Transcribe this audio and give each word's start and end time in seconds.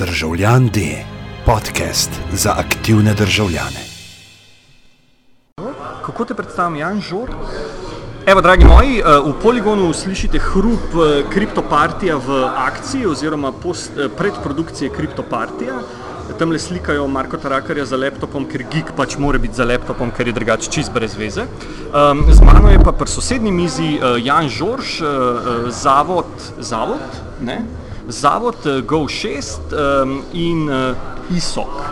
Državljan 0.00 0.68
D, 0.68 0.80
podcast 1.46 2.10
za 2.32 2.54
aktivne 2.58 3.14
državljane. 3.14 3.80
Kako 6.06 6.24
te 6.24 6.34
predstavljam, 6.34 6.76
Jan 6.76 7.00
Žor? 7.00 7.30
Evo, 8.26 8.40
dragi 8.40 8.64
moji, 8.64 8.98
eh, 8.98 9.02
v 9.26 9.34
poligonu 9.42 9.92
slišite 9.92 10.38
hrup 10.38 10.94
eh, 10.94 11.24
kriptopartija 11.30 12.16
v 12.16 12.44
akciji 12.44 13.06
oziroma 13.06 13.52
post, 13.52 13.90
eh, 13.98 14.08
predprodukcije 14.08 14.90
kriptopartija. 14.90 15.74
Tam 16.38 16.50
le 16.50 16.58
slikajo 16.58 17.06
Marko 17.06 17.36
Tarakarja 17.36 17.84
za 17.84 17.96
laptopom, 17.96 18.48
ker 18.48 18.64
gig 18.72 18.94
pač 18.96 19.18
mora 19.18 19.38
biti 19.38 19.54
za 19.54 19.64
laptopom, 19.64 20.10
ker 20.16 20.26
je 20.26 20.32
drugače 20.32 20.70
čist 20.70 20.92
brez 20.94 21.16
veze. 21.18 21.44
Um, 21.92 22.24
z 22.32 22.40
mano 22.40 22.70
je 22.70 22.80
pa 22.84 22.92
pri 22.92 23.08
sosednji 23.08 23.52
mizi 23.52 23.98
uh, 23.98 24.16
Jan 24.24 24.48
Žorž, 24.48 25.00
uh, 25.02 25.08
uh, 25.08 25.70
zavod, 25.70 26.52
zavod, 26.58 27.20
ne? 27.40 27.60
Zavod 28.10 28.66
uh, 28.66 28.82
Go6 28.84 29.58
um, 30.02 30.22
in 30.32 30.68
uh, 30.68 30.96
ISOC. 31.36 31.82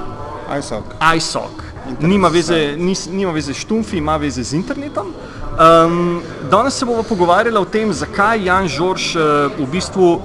ISOC. 0.59 0.85
ISOC. 1.17 1.63
Nima 2.01 2.29
veze, 2.29 2.77
nis, 2.77 3.07
nima 3.07 3.33
veze 3.33 3.55
s 3.55 3.65
štumfi, 3.65 3.97
ima 3.99 4.17
veze 4.17 4.43
z 4.43 4.53
internetom. 4.53 5.13
Um, 5.59 6.23
danes 6.51 6.75
se 6.75 6.87
bomo 6.87 7.03
pogovarjali 7.03 7.59
o 7.59 7.65
tem, 7.65 7.93
zakaj 7.93 8.45
Jan 8.45 8.69
Žorž 8.69 9.17
uh, 9.17 9.23
v 9.59 9.67
bistvu, 9.73 10.21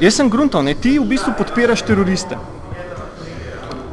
jaz 0.00 0.14
sem 0.20 0.30
gruntal, 0.30 0.62
ne, 0.62 0.74
ti 0.74 0.98
v 0.98 1.06
bistvu 1.08 1.32
podpiraš 1.38 1.82
teroriste. 1.82 2.38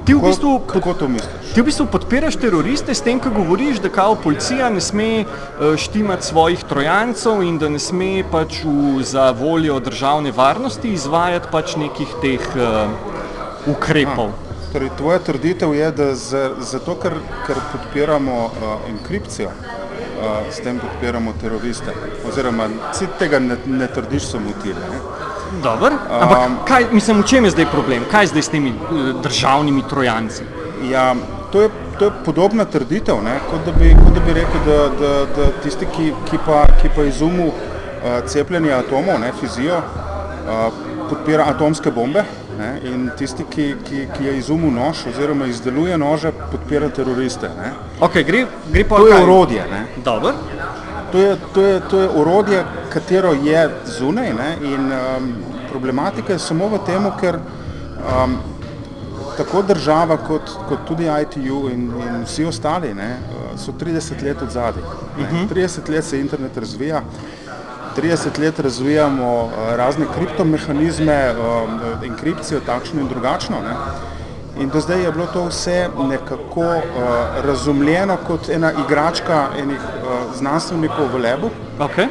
Ti 0.10 0.16
v 0.16 0.22
bistvu, 0.24 0.60
Kako 0.66 0.94
to 0.96 1.08
misliš? 1.08 1.54
ti 1.54 1.62
v 1.62 1.66
bistvu 1.66 1.86
podpiraš 1.86 2.36
teroriste 2.36 2.90
s 2.90 3.02
tem, 3.02 3.20
ko 3.20 3.30
govoriš, 3.30 3.78
da 3.78 3.90
kao 3.90 4.16
policija 4.16 4.70
ne 4.70 4.82
sme 4.82 5.22
uh, 5.22 5.78
štimati 5.78 6.26
svojih 6.26 6.64
trojancev 6.64 7.44
in 7.44 7.58
da 7.58 7.70
ne 7.70 7.78
sme 7.80 8.24
pač 8.26 8.64
v, 8.66 9.04
za 9.04 9.30
voljo 9.32 9.78
državne 9.80 10.32
varnosti 10.32 10.90
izvajati 10.90 11.48
pač 11.52 11.76
nekih 11.76 12.10
teh 12.22 12.42
uh, 12.58 12.90
ukrepov. 13.68 14.34
Torej, 14.74 14.90
tvoja 14.98 15.20
trditev 15.20 15.74
je, 15.74 15.92
da 15.92 16.16
za- 16.16 16.56
zato, 16.60 16.96
ker, 16.96 17.14
ker 17.46 17.62
podpiramo 17.72 18.34
uh, 18.46 18.52
enkripcijo, 18.90 19.50
uh, 19.50 20.26
s 20.50 20.58
tem 20.58 20.80
podpiramo 20.80 21.34
teroriste. 21.38 21.94
Oziroma, 22.26 22.66
si 22.94 23.06
tega 23.20 23.40
ne, 23.40 23.58
ne 23.66 23.88
trdiš 23.88 24.26
samo 24.26 24.58
ti. 24.64 24.70
Ne? 24.70 25.00
Dobro, 25.64 25.92
ampak 26.10 26.38
Um, 26.46 26.58
kaj, 26.68 26.86
mislim, 26.92 27.22
v 27.22 27.26
čem 27.26 27.46
je 27.46 27.52
zdaj 27.52 27.66
problem? 27.72 28.04
Kaj 28.12 28.24
je 28.24 28.28
zdaj 28.28 28.42
s 28.42 28.50
temi 28.50 28.70
eh, 28.70 29.14
državnimi 29.24 29.84
trojanci? 29.90 30.44
Ja, 30.92 31.16
to, 31.52 31.62
je, 31.62 31.70
to 32.00 32.06
je 32.06 32.12
podobna 32.26 32.66
trditev, 32.66 33.24
ne? 33.24 33.40
kot 33.50 33.66
da 33.66 33.72
bi, 33.72 33.96
kot 34.06 34.14
da 34.14 34.20
bi 34.20 34.34
rekel, 34.34 34.62
da, 34.66 34.78
da, 35.00 35.14
da 35.36 35.52
tisti, 35.64 35.86
ki, 35.86 36.14
ki, 36.30 36.38
pa, 36.46 36.66
ki 36.82 36.90
pa 36.96 37.04
izumu 37.04 37.48
uh, 37.48 37.56
cepljenje 38.26 38.74
atomov, 38.74 39.20
ne, 39.20 39.32
fizijo, 39.40 39.78
uh, 39.78 40.74
podpira 41.10 41.44
atomske 41.50 41.92
bombe 41.92 42.24
ne? 42.60 42.70
in 42.84 43.10
tisti, 43.18 43.44
ki, 43.50 43.74
ki, 43.90 44.06
ki 44.18 44.26
je 44.26 44.38
izumil 44.38 44.72
nož 44.72 45.08
oziroma 45.10 45.46
izdeluje 45.46 45.98
nože, 45.98 46.32
podpira 46.52 46.90
teroriste. 46.90 47.50
Ne? 47.58 47.74
Okay, 48.00 48.24
gre, 48.24 48.46
gre 48.72 48.84
To 48.88 49.08
je 49.08 49.14
kaj? 49.14 49.24
orodje. 49.24 49.66
Ne? 49.72 49.86
Dobro. 50.06 50.34
To 51.12 51.18
je, 51.18 51.38
to, 51.54 51.62
je, 51.62 51.82
to 51.90 52.00
je 52.00 52.10
orodje, 52.10 52.64
katero 52.90 53.34
je 53.34 53.70
zunaj 53.86 54.34
ne? 54.34 54.58
in 54.62 54.92
um, 54.92 55.34
problematika 55.70 56.34
je 56.34 56.40
samo 56.40 56.68
v 56.68 56.80
tem, 56.86 57.06
ker 57.20 57.38
um, 57.38 58.38
tako 59.38 59.62
država 59.62 60.18
kot, 60.18 60.52
kot 60.70 60.88
tudi 60.88 61.08
ITU 61.22 61.70
in, 61.70 61.92
in 62.08 62.24
vsi 62.26 62.46
ostali 62.46 62.94
ne, 62.94 63.12
uh, 63.18 63.60
so 63.60 63.72
30 63.72 64.24
let 64.24 64.42
od 64.42 64.52
zadaj. 64.52 64.84
Uh 64.84 65.26
-huh. 65.32 65.48
30 65.54 65.90
let 65.90 66.06
se 66.06 66.20
internet 66.20 66.58
razvija, 66.58 67.02
30 67.98 68.40
let 68.40 68.60
razvijamo 68.60 69.44
uh, 69.44 69.52
razne 69.76 70.06
kriptomehanizme, 70.16 71.34
um, 71.34 71.80
enkripcijo 72.04 72.60
takšno 72.60 73.02
in 73.02 73.08
drugačno. 73.08 73.56
Ne. 73.62 73.76
In 74.64 74.70
do 74.70 74.80
zdaj 74.80 75.04
je 75.04 75.12
bilo 75.12 75.26
to 75.26 75.46
vse 75.46 75.90
nekako 75.98 76.62
uh, 76.62 76.84
razumljeno 77.46 78.18
kot 78.28 78.50
ena 78.50 78.72
igračka 78.86 79.48
enih 79.58 79.80
uh, 79.80 80.36
znanstvenikov 80.36 81.08
v 81.14 81.18
lebu, 81.18 81.50
Okay. 81.80 82.08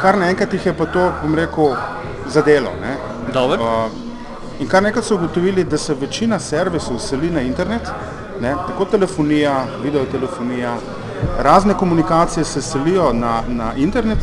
Kar 0.00 0.18
naenkrat 0.18 0.52
jih 0.52 0.66
je 0.66 0.72
pa 0.76 0.86
to, 0.86 1.12
bom 1.22 1.34
rekel, 1.34 1.74
zadelo. 2.28 2.70
Ne. 2.80 2.96
Dobro. 3.32 3.64
Uh, 3.64 4.60
in 4.60 4.68
kar 4.68 4.82
nekaj 4.82 5.02
so 5.02 5.14
ugotovili, 5.14 5.64
da 5.64 5.78
se 5.78 5.94
večina 5.94 6.38
servisov 6.38 6.98
seli 6.98 7.30
na 7.30 7.40
internet, 7.40 7.90
ne, 8.40 8.54
tako 8.68 8.84
telefonija, 8.84 9.64
videotelefonija, 9.82 10.76
razne 11.38 11.74
komunikacije 11.74 12.44
se 12.44 12.62
selijo 12.62 13.12
na, 13.12 13.42
na 13.48 13.74
internet, 13.76 14.18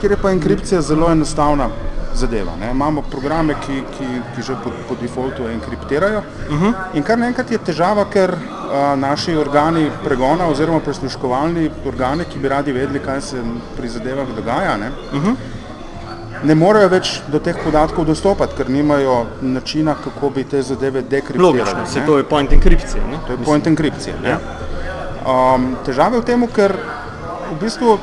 kjer 0.00 0.12
je 0.12 0.18
pa 0.22 0.30
enkripcija 0.30 0.80
zelo 0.80 1.10
enostavna 1.12 1.68
zadeva. 2.14 2.52
Ne. 2.60 2.70
Imamo 2.70 3.02
programe, 3.02 3.54
ki, 3.66 3.82
ki, 3.96 4.06
ki 4.34 4.42
že 4.42 4.56
po, 4.64 4.70
po 4.88 4.96
defaultu 5.00 5.48
enkriptirajo. 5.48 6.22
Uh 6.50 6.62
-huh. 6.62 6.72
In 6.94 7.02
kar 7.02 7.18
naenkrat 7.18 7.50
je 7.50 7.58
težava, 7.58 8.04
ker 8.10 8.30
uh, 8.30 8.98
naši 8.98 9.36
organi 9.36 9.90
pregona 10.04 10.46
oziroma 10.46 10.80
prisluškovalni 10.80 11.70
organi, 11.86 12.24
ki 12.24 12.38
bi 12.38 12.48
radi 12.48 12.72
vedeli, 12.72 12.98
kaj 12.98 13.20
se 13.20 13.42
pri 13.76 13.88
zadevah 13.88 14.28
dogaja, 14.36 14.76
ne, 14.76 14.88
uh 15.12 15.24
-huh 15.24 15.34
ne 16.44 16.54
morejo 16.54 16.88
več 16.92 17.14
do 17.32 17.40
teh 17.42 17.56
podatkov 17.64 18.06
dostopati, 18.08 18.56
ker 18.58 18.70
nimajo 18.70 19.16
načina, 19.40 19.94
kako 20.04 20.30
bi 20.34 20.44
te 20.44 20.62
zadeve 20.62 21.02
dekriptirali. 21.02 21.60
Logično, 21.60 21.86
se 21.86 22.04
to 22.06 22.18
je 22.18 22.26
point 22.28 22.52
enkripcije. 22.52 23.02
Ne? 23.10 23.20
To 23.26 23.32
je 23.32 23.38
point 23.44 23.66
enkripcije. 23.66 24.16
Ja. 24.24 24.38
Um, 25.24 25.70
težava 25.86 26.18
je 26.18 26.24
v 26.24 26.28
tem, 26.28 26.46
ker 26.52 26.76
v 27.52 27.58
bistvu 27.62 27.96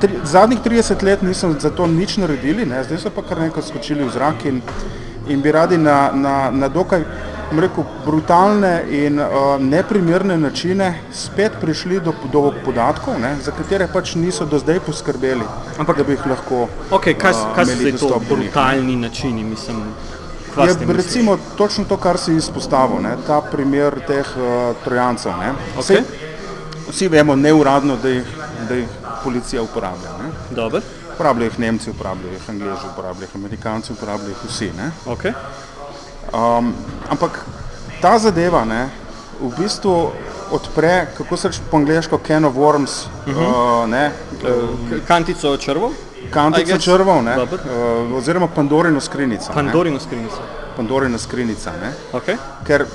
tri, 0.00 0.12
zadnjih 0.24 0.60
30 0.64 1.02
let 1.02 1.22
niso 1.22 1.54
za 1.60 1.70
to 1.70 1.86
nič 1.86 2.16
naredili, 2.16 2.66
ne? 2.66 2.84
zdaj 2.84 2.98
so 2.98 3.10
pa 3.10 3.22
kar 3.22 3.40
nekaj 3.40 3.62
skočili 3.62 4.04
v 4.04 4.10
zrak 4.10 4.44
in, 4.44 4.60
in 5.28 5.40
bi 5.42 5.52
radi 5.52 5.78
na, 5.78 6.10
na, 6.14 6.50
na 6.50 6.68
dokaj 6.68 7.04
rekel, 7.58 7.84
brutalne 8.04 8.82
in 8.90 9.20
uh, 9.20 9.54
neprimerne 9.60 10.38
načine 10.38 11.00
spet 11.12 11.52
prišli 11.60 12.00
do, 12.00 12.14
do 12.32 12.52
podatkov, 12.64 13.20
ne? 13.20 13.36
za 13.42 13.52
katere 13.54 13.86
pač 13.92 14.14
niso 14.14 14.46
do 14.46 14.58
zdaj 14.58 14.80
poskrbeli, 14.80 15.46
Ampak- 15.78 15.96
da 15.96 16.04
bi 16.04 16.12
jih 16.12 16.26
lahko 16.26 16.68
Okay, 16.90 17.14
kaj, 17.14 17.32
uh, 17.32 17.54
kaj 17.54 17.64
so 17.64 17.72
imeli 17.72 17.96
zdaj 17.96 18.10
to 18.10 18.20
brutalni 18.28 18.96
načini? 18.96 19.44
Mislim, 19.44 19.82
Je 20.56 20.72
s 20.72 20.76
tem 20.76 20.88
misliš? 20.88 21.06
recimo 21.06 21.38
točno 21.56 21.84
to, 21.84 21.96
kar 21.96 22.18
si 22.18 22.34
izpostavil, 22.34 23.02
ne, 23.02 23.16
ta 23.26 23.40
primer 23.40 24.00
teh 24.06 24.26
uh, 24.36 24.72
trojancev. 24.84 25.32
Ne. 25.38 25.52
Okej. 25.78 25.96
Saj 25.96 26.26
Vsi 26.90 27.08
vemo 27.08 27.36
neuradno, 27.36 27.96
da 28.02 28.08
jih, 28.08 28.26
da 28.68 28.74
jih 28.74 28.88
policija 29.26 29.62
uporablja. 29.62 30.10
Uporabljajo 31.14 31.50
jih 31.50 31.58
Nemci, 31.58 31.90
uporabljajo 31.90 32.32
jih 32.32 32.50
Angleži, 32.50 32.90
uporabljajo 32.92 33.28
jih 33.28 33.36
Amerikanci, 33.36 33.92
uporabljajo 33.92 34.34
jih 34.36 34.50
vsi. 34.50 34.70
Ne. 34.76 34.90
Okay. 35.06 35.32
Um, 36.32 36.74
ampak 37.10 37.40
ta 38.00 38.18
zadeva 38.18 38.64
ne, 38.64 38.88
v 39.40 39.50
bistvu 39.58 39.94
odpre, 40.50 41.06
kako 41.16 41.36
se 41.36 41.48
reče 41.48 41.60
po 41.70 41.76
angliško, 41.76 42.18
can 42.26 42.44
of 42.44 42.54
worms, 42.54 43.06
uh 43.26 43.34
-huh. 43.34 43.82
uh, 43.82 43.88
ne, 43.90 44.10
K- 44.42 45.06
Kantico 45.08 45.56
črvov? 45.56 45.92
Kantico 46.30 46.78
črvov, 46.78 47.22
ne, 47.24 47.36
Dobro. 47.36 47.58
uh, 47.64 48.16
oziroma 48.18 48.48
Pandorino 48.48 49.00
skrinjico. 49.00 49.52
Pandorino 49.54 50.00
skrinjico. 50.00 50.40
Pandorina 50.76 51.18
skrinjica. 51.18 51.72
Ne. 51.82 51.92
Okay. 52.12 52.36
Ker 52.66 52.86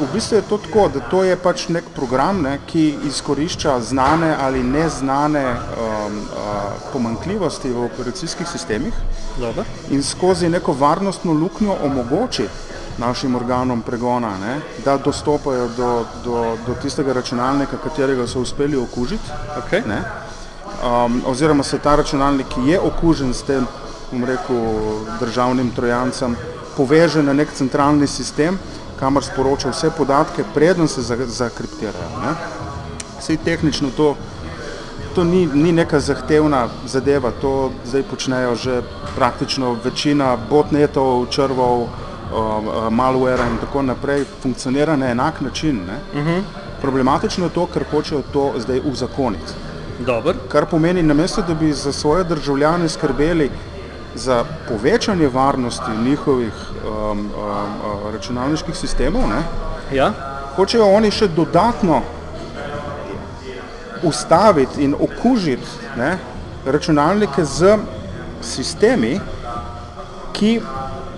v 0.00 0.06
bistvu 0.12 0.36
je 0.36 0.42
to 0.42 0.58
tako, 0.58 0.88
da 0.88 1.00
to 1.00 1.22
je 1.24 1.36
pač 1.36 1.68
nek 1.68 1.84
program, 1.94 2.42
ne, 2.42 2.58
ki 2.66 2.96
izkorišča 3.08 3.80
znane 3.80 4.36
ali 4.40 4.62
neznane 4.62 5.44
um, 5.50 6.18
uh, 6.18 6.92
pomankljivosti 6.92 7.72
v 7.72 7.84
operacijskih 7.84 8.48
sistemih 8.48 8.94
Dobro. 9.38 9.64
in 9.90 10.02
skozi 10.02 10.48
neko 10.48 10.72
varnostno 10.72 11.32
luknjo 11.32 11.76
omogoči 11.84 12.48
našim 12.98 13.36
organom 13.36 13.82
pregona, 13.82 14.32
ne, 14.38 14.60
da 14.84 14.96
dostopajo 14.96 15.68
do, 15.76 16.04
do, 16.24 16.56
do 16.66 16.74
tistega 16.82 17.12
računalnika, 17.12 17.76
katerega 17.76 18.26
so 18.26 18.40
uspeli 18.40 18.76
okužiti. 18.76 19.30
Okay. 19.64 19.86
Ne, 19.88 20.02
um, 20.84 21.22
oziroma 21.26 21.62
se 21.62 21.78
ta 21.78 21.96
računalnik, 21.96 22.46
ki 22.54 22.68
je 22.70 22.80
okužen 22.80 23.34
s 23.34 23.42
tem, 23.42 23.66
bom 24.12 24.24
rekel, 24.24 24.56
državnim 25.20 25.70
trojancem, 25.70 26.36
poveže 26.76 27.22
na 27.22 27.32
nek 27.32 27.52
centralni 27.54 28.06
sistem, 28.06 28.58
kamor 29.00 29.24
sporoča 29.24 29.70
vse 29.70 29.90
podatke, 29.98 30.44
preden 30.54 30.88
se 30.88 31.02
za- 31.02 31.26
zakriptirajo. 31.26 32.10
Ne. 32.22 32.34
Sej 33.20 33.36
tehnično 33.44 33.90
to, 33.96 34.16
to 35.14 35.24
ni, 35.24 35.46
ni 35.46 35.72
neka 35.72 36.00
zahtevna 36.00 36.68
zadeva, 36.86 37.30
to 37.40 37.70
zdaj 37.84 38.02
počnejo 38.02 38.54
že 38.54 38.82
praktično 39.16 39.76
večina 39.84 40.36
botnetov, 40.50 41.26
črvov, 41.30 41.80
um, 41.82 41.88
uh, 42.68 42.88
malware 42.90 43.46
in 43.50 43.58
tako 43.60 43.82
naprej, 43.82 44.24
funkcionira 44.42 44.96
na 44.96 45.10
enak 45.10 45.40
način. 45.40 45.80
Ne. 45.86 46.20
Uh 46.20 46.26
-huh. 46.26 46.42
Problematično 46.80 47.44
je 47.44 47.50
to, 47.50 47.66
ker 47.66 47.84
hočejo 47.90 48.22
to 48.32 48.52
zdaj 48.58 48.80
uzakoniti. 48.84 49.52
Dobro. 50.06 50.34
Kar 50.48 50.66
pomeni, 50.66 51.02
namesto 51.02 51.42
da 51.42 51.54
bi 51.54 51.72
za 51.72 51.92
svoje 51.92 52.24
državljane 52.24 52.88
skrbeli 52.88 53.50
za 54.14 54.44
povečanje 54.68 55.28
varnosti 55.28 55.90
njihovih 56.04 56.52
um, 56.52 56.90
um, 57.10 57.28
uh, 57.28 58.12
računalniških 58.12 58.76
sistemov, 58.76 59.28
ne, 59.28 59.42
Ja. 59.96 60.12
hočejo 60.56 60.86
oni 60.86 61.10
še 61.10 61.28
dodatno 61.28 62.02
ustaviti 64.02 64.84
in 64.84 64.94
okužiti 64.94 65.66
ne, 65.98 66.18
računalnike 66.66 67.44
z 67.44 67.76
sistemi, 68.42 69.20
ki 70.32 70.60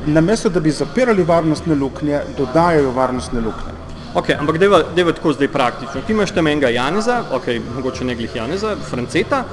namesto 0.07 0.49
da 0.49 0.61
bi 0.61 0.71
zapirali 0.71 1.23
varnostne 1.23 1.75
luknje, 1.75 2.21
dodajajo 2.39 2.91
varnostne 2.91 3.41
luknje. 3.41 3.73
Ok, 4.15 4.31
ampak 4.39 4.59
deva, 4.59 4.83
deva 4.97 5.13
tako 5.13 5.33
zdaj 5.33 5.49
praktično. 5.49 6.03
Ti 6.07 6.13
imaš 6.13 6.35
tam 6.35 6.47
enega 6.47 6.69
Janeza, 6.69 7.23
ok, 7.33 7.47
mogoče 7.77 8.05
ne 8.05 8.15
glih 8.15 8.35
Janeza, 8.37 8.75
Franceta, 8.91 9.45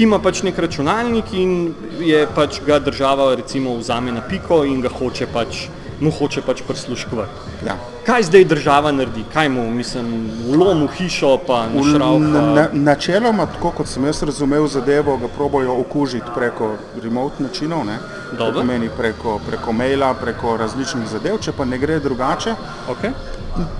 ki 0.00 0.04
ima 0.04 0.16
pač 0.18 0.40
nek 0.42 0.56
računalnik 0.58 1.28
in 1.32 1.74
je 2.00 2.22
pač 2.34 2.60
ga 2.64 2.78
država 2.80 3.34
recimo 3.34 3.74
vzame 3.76 4.12
na 4.12 4.22
piko 4.22 4.62
in 4.64 4.80
ga 4.80 4.88
hoče 4.88 5.26
pač, 5.26 5.66
mu 6.00 6.08
hoče 6.10 6.40
pač 6.40 6.62
prisluškovati. 6.62 7.66
Ja. 7.66 7.74
Kaj 8.06 8.22
zdaj 8.22 8.44
država 8.44 8.92
naredi? 8.92 9.24
Kaj 9.28 9.48
mu, 9.48 9.70
mislim, 9.70 10.06
vlomu 10.46 10.86
hišo 10.88 11.34
pa 11.46 11.66
V- 11.66 11.74
našrav? 11.74 12.16
na- 12.18 12.40
na- 12.54 12.68
Načeloma, 12.72 13.44
tako 13.46 13.70
kot 13.72 13.88
sem 13.88 14.04
jaz 14.04 14.22
razumel 14.22 14.66
zadevo, 14.68 15.16
ga 15.16 15.28
probojo 15.28 15.76
okužiti 15.76 16.32
preko 16.34 16.70
remote 16.96 17.42
načinov, 17.42 17.84
ne? 17.84 17.98
to 18.30 18.36
Dobro. 18.38 18.60
pomeni 18.60 18.88
preko, 18.88 19.38
preko 19.46 19.72
maila, 19.72 20.14
preko 20.14 20.56
različnih 20.56 21.08
zadev, 21.08 21.38
če 21.38 21.52
pa 21.52 21.64
ne 21.64 21.78
gre 21.78 22.00
drugače, 22.00 22.54
Okay. 22.88 23.12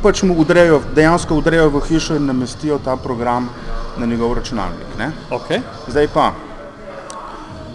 Pač 0.03 0.23
mu 0.23 0.35
udrejo, 0.35 0.81
dejansko 0.95 1.35
udrejo 1.35 1.71
v 1.71 1.81
hišo 1.89 2.17
in 2.17 2.27
namestijo 2.27 2.79
ta 2.79 2.97
program 2.97 3.49
na 3.97 4.07
njegov 4.07 4.35
računalnik. 4.35 4.87
Ne? 4.99 5.13
Okay. 5.31 5.61
Zdaj 5.89 6.09
pa, 6.15 6.33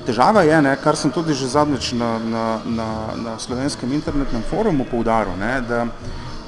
težava 0.05 0.41
je, 0.43 0.61
ne, 0.61 0.75
kar 0.83 0.95
sem 0.95 1.11
tudi 1.11 1.33
že 1.33 1.47
zadnjič 1.47 1.93
na, 1.93 2.19
na, 2.19 2.45
na, 2.65 2.87
na 3.15 3.39
slovenskem 3.39 3.93
internetnem 3.93 4.43
forumu 4.49 4.85
poudaril, 4.85 5.33
ne, 5.39 5.61
da 5.61 5.85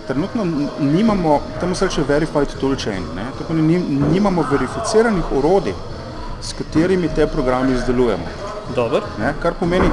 trenutno 0.08 0.46
nimamo, 0.80 1.42
temu 1.60 1.76
se 1.76 1.86
reče 1.86 2.04
verified 2.08 2.54
toolchain, 2.60 3.04
ne, 3.16 3.26
pomeni, 3.48 3.78
nim- 3.78 4.12
nimamo 4.14 4.46
verificiranih 4.52 5.32
orodij, 5.32 5.74
s 6.42 6.54
katerimi 6.54 7.10
te 7.10 7.28
programe 7.28 7.74
izdelujemo. 7.74 8.24
Dobro. 8.76 9.02
Ne, 9.20 9.34
kar 9.42 9.54
pomeni, 9.60 9.90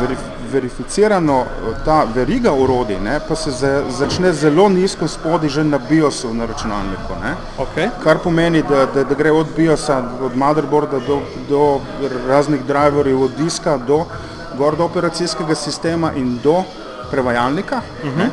verif, 0.00 0.18
verificirano 0.54 1.40
eh, 1.42 1.74
ta 1.84 2.04
veriga 2.14 2.52
orodij, 2.52 2.98
ne, 3.02 3.18
pa 3.28 3.34
se 3.34 3.50
za, 3.50 3.72
začne 3.90 4.32
zelo 4.32 4.68
nizko 4.68 5.08
spodaj 5.08 5.48
že 5.48 5.64
na 5.64 5.78
BIOS-u 5.78 6.34
na 6.34 6.46
računalniku. 6.46 7.18
Ne. 7.22 7.34
Okay. 7.58 7.90
Kar 8.02 8.18
pomeni, 8.22 8.62
da, 8.62 8.86
da, 8.86 9.04
da 9.04 9.14
gre 9.14 9.32
od 9.32 9.46
BIOS-a, 9.56 9.98
od 10.22 10.36
motherboarda 10.36 10.98
do, 11.06 11.20
do 11.48 11.80
raznih 12.28 12.64
driverjev, 12.64 13.22
od 13.22 13.36
diska 13.38 13.76
do 13.76 14.04
gor 14.58 14.76
do 14.76 14.84
operacijskega 14.84 15.54
sistema 15.54 16.12
in 16.16 16.38
do 16.42 16.62
prevajalnika. 17.10 17.80
Uh 18.02 18.10
-huh. 18.10 18.28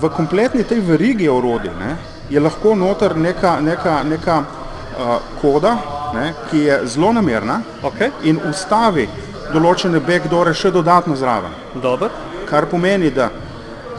V 0.00 0.08
kompletni 0.16 0.64
tej 0.64 0.80
verigi 0.80 1.28
orodij 1.28 1.72
ne, 1.80 1.96
je 2.30 2.40
lahko 2.40 2.74
noter 2.74 3.16
neka, 3.16 3.60
neka, 3.60 4.02
neka 4.02 4.38
uh, 4.38 5.16
koda, 5.40 5.76
ne, 6.14 6.34
ki 6.50 6.58
je 6.58 6.80
zelo 6.86 7.12
namerna 7.12 7.60
Okay. 7.82 8.10
in 8.22 8.40
ustavi 8.50 9.08
določene 9.52 10.00
backdore 10.00 10.54
še 10.54 10.70
dodatno 10.70 11.16
zraven. 11.16 11.50
Dobro. 11.74 12.08
Kar 12.46 12.66
pomeni, 12.66 13.10
da 13.10 13.30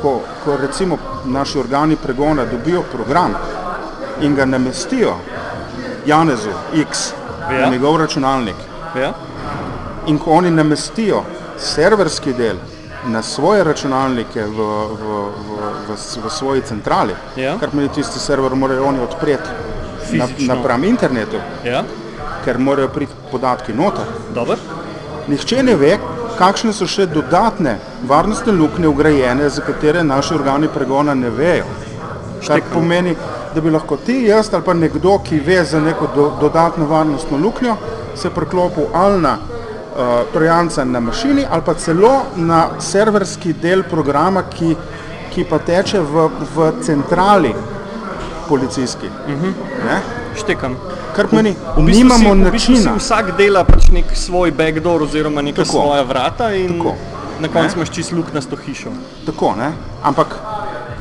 ko, 0.01 0.11
ko 0.43 0.57
recimo 0.57 0.97
naši 1.25 1.59
organi 1.59 1.95
pregona 1.97 2.45
dobijo 2.45 2.81
program 2.83 3.35
in 4.21 4.35
ga 4.35 4.45
namestijo 4.45 5.15
Janezu 6.05 6.49
X 6.75 7.13
Ja. 7.43 7.59
na 7.59 7.69
njegov 7.69 7.97
računalnik 7.97 8.55
Ja. 8.95 9.13
in 10.07 10.19
ko 10.19 10.31
oni 10.31 10.51
namestijo 10.51 11.23
serverski 11.57 12.33
del 12.33 12.55
na 13.05 13.21
svoje 13.21 13.63
računalnike 13.63 14.41
v, 14.41 14.47
v, 14.47 15.07
v, 15.39 15.57
v, 15.87 15.95
v 16.17 16.29
svoji 16.29 16.61
centrali, 16.61 17.13
Ja. 17.35 17.57
kar 17.59 17.69
pomeni 17.69 17.89
tisti 17.89 18.19
server 18.19 18.55
morajo 18.55 18.85
oni 18.85 18.99
odpreti 18.99 19.49
na, 20.11 20.27
Fizično. 20.27 20.55
napram 20.55 20.83
internetu, 20.83 21.37
Ja. 21.63 21.83
ker 22.45 22.57
morajo 22.59 22.87
priti 22.87 23.13
podatki 23.31 23.73
noter. 23.73 24.05
Dobro. 24.33 24.55
Nihče 25.27 25.63
ne 25.63 25.75
ve, 25.75 25.97
kakšne 26.37 26.73
so 26.73 26.87
še 26.89 27.05
dodatne 27.07 27.77
varnostne 28.07 28.51
luknje 28.51 28.87
ugrajene, 28.87 29.49
za 29.49 29.61
katere 29.63 30.03
naši 30.03 30.33
organi 30.35 30.67
pregona 30.67 31.13
ne 31.13 31.29
vejo. 31.29 31.65
Kar 32.43 32.61
pomeni, 32.73 33.15
da 33.55 33.61
bi 33.61 33.71
lahko 33.71 33.97
ti, 33.97 34.17
jaz 34.27 34.49
ali 34.53 34.65
pa 34.65 34.73
nekdo, 34.73 35.17
ki 35.23 35.39
ve 35.45 35.61
za 35.63 35.79
neko 35.79 36.09
do, 36.15 36.25
dodatno 36.41 36.85
varnostno 36.85 37.37
luknjo, 37.37 37.75
se 38.15 38.29
preklopil 38.29 38.91
ali 38.93 39.21
na 39.21 39.37
uh, 39.37 40.01
trojanca 40.33 40.83
na 40.85 40.99
mašini 40.99 41.45
ali 41.49 41.61
pa 41.65 41.73
celo 41.73 42.11
na 42.35 42.65
serverski 42.79 43.53
del 43.53 43.83
programa, 43.83 44.43
ki, 44.49 44.75
ki 45.33 45.45
pa 45.49 45.59
teče 45.59 46.01
v, 46.01 46.27
v 46.55 46.71
centrali 46.81 47.55
policijski. 48.49 49.07
Uh 49.07 49.33
-huh. 49.33 50.12
Štekam. 50.35 50.75
Kar 51.15 51.27
pomeni, 51.27 51.55
V 51.77 51.83
bistvu 51.85 52.03
nimamo 52.03 52.33
si, 52.33 52.41
v 52.41 52.51
bistvu 52.51 52.73
načina. 52.73 52.93
si 52.93 52.99
vsak 53.05 53.37
dela 53.37 53.63
pač 53.63 53.87
nek 53.93 54.05
svoj 54.17 54.51
backdoor 54.51 55.03
oziroma 55.03 55.41
neka 55.41 55.63
Tako. 55.63 55.71
svoja 55.71 56.03
vrata 56.03 56.53
in 56.53 56.77
Tako. 56.77 56.95
na 57.39 57.47
koncu 57.47 57.77
imaš 57.77 57.89
čist 57.89 58.11
luknasto 58.11 58.55
hišo. 58.55 58.89
Tako, 59.25 59.53
ne? 59.57 59.71
Ampak, 60.03 60.35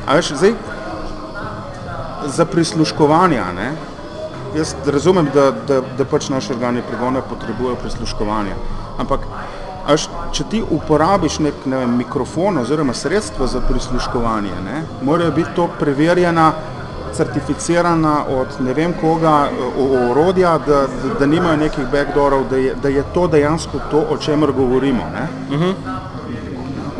a 0.07 0.15
veš, 0.15 0.33
zdaj, 0.37 0.53
za 2.25 2.45
prisluškovanja, 2.45 3.45
ne? 3.55 3.71
Jaz 4.55 4.75
razumem, 4.85 5.27
da, 5.33 5.51
da, 5.67 5.81
da 5.97 6.05
pač 6.05 6.29
naši 6.29 6.53
organi 6.53 6.81
pregona 6.89 7.21
potrebujejo 7.21 7.75
prisluškovanje. 7.75 8.53
Ampak, 9.01 9.19
a 9.87 9.91
veš, 9.91 10.05
če 10.31 10.43
ti 10.49 10.61
uporabiš 10.69 11.39
nek 11.39 11.65
ne 11.65 11.77
vem, 11.81 11.97
mikrofon 11.97 12.57
oziroma 12.61 12.93
sredstvo 12.93 13.47
za 13.47 13.61
prisluškovanje, 13.61 14.53
ne? 14.65 14.83
morajo 15.01 15.31
biti 15.31 15.49
to 15.55 15.67
preverjena, 15.79 16.51
certificirana 17.15 18.25
od 18.29 18.47
ne 18.59 18.73
vem 18.73 18.93
koga 19.01 19.49
orodja, 20.11 20.57
da, 20.57 20.81
da, 20.87 21.13
da 21.19 21.25
nimajo 21.25 21.57
nekih 21.57 21.85
backdoorov, 21.91 22.49
da 22.49 22.57
je, 22.57 22.75
da 22.81 22.89
je 22.89 23.03
to 23.13 23.27
dejansko 23.27 23.79
to, 23.91 24.05
o 24.09 24.17
čemer 24.17 24.51
govorimo. 24.51 25.03
Ne? 25.13 25.27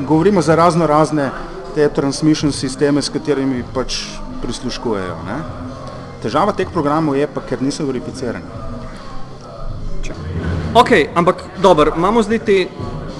govorimo 0.04 0.42
za 0.42 0.56
razno 0.56 0.88
razne 0.88 1.32
te 1.76 1.90
transmission 1.90 2.52
sisteme, 2.52 3.02
s 3.02 3.10
katerimi 3.10 3.64
pač 3.74 4.04
prisluškujejo. 4.42 5.16
Ne? 5.26 5.38
Težava 6.24 6.52
teh 6.52 6.70
programov 6.74 7.16
je 7.16 7.28
pa, 7.28 7.42
ker 7.42 7.62
niso 7.62 7.86
verificirani. 7.86 8.46
Ok, 10.74 10.90
ampak 11.16 11.44
dobro, 11.62 11.94
imamo 11.98 12.24
zdaj 12.24 12.40
te 12.40 12.68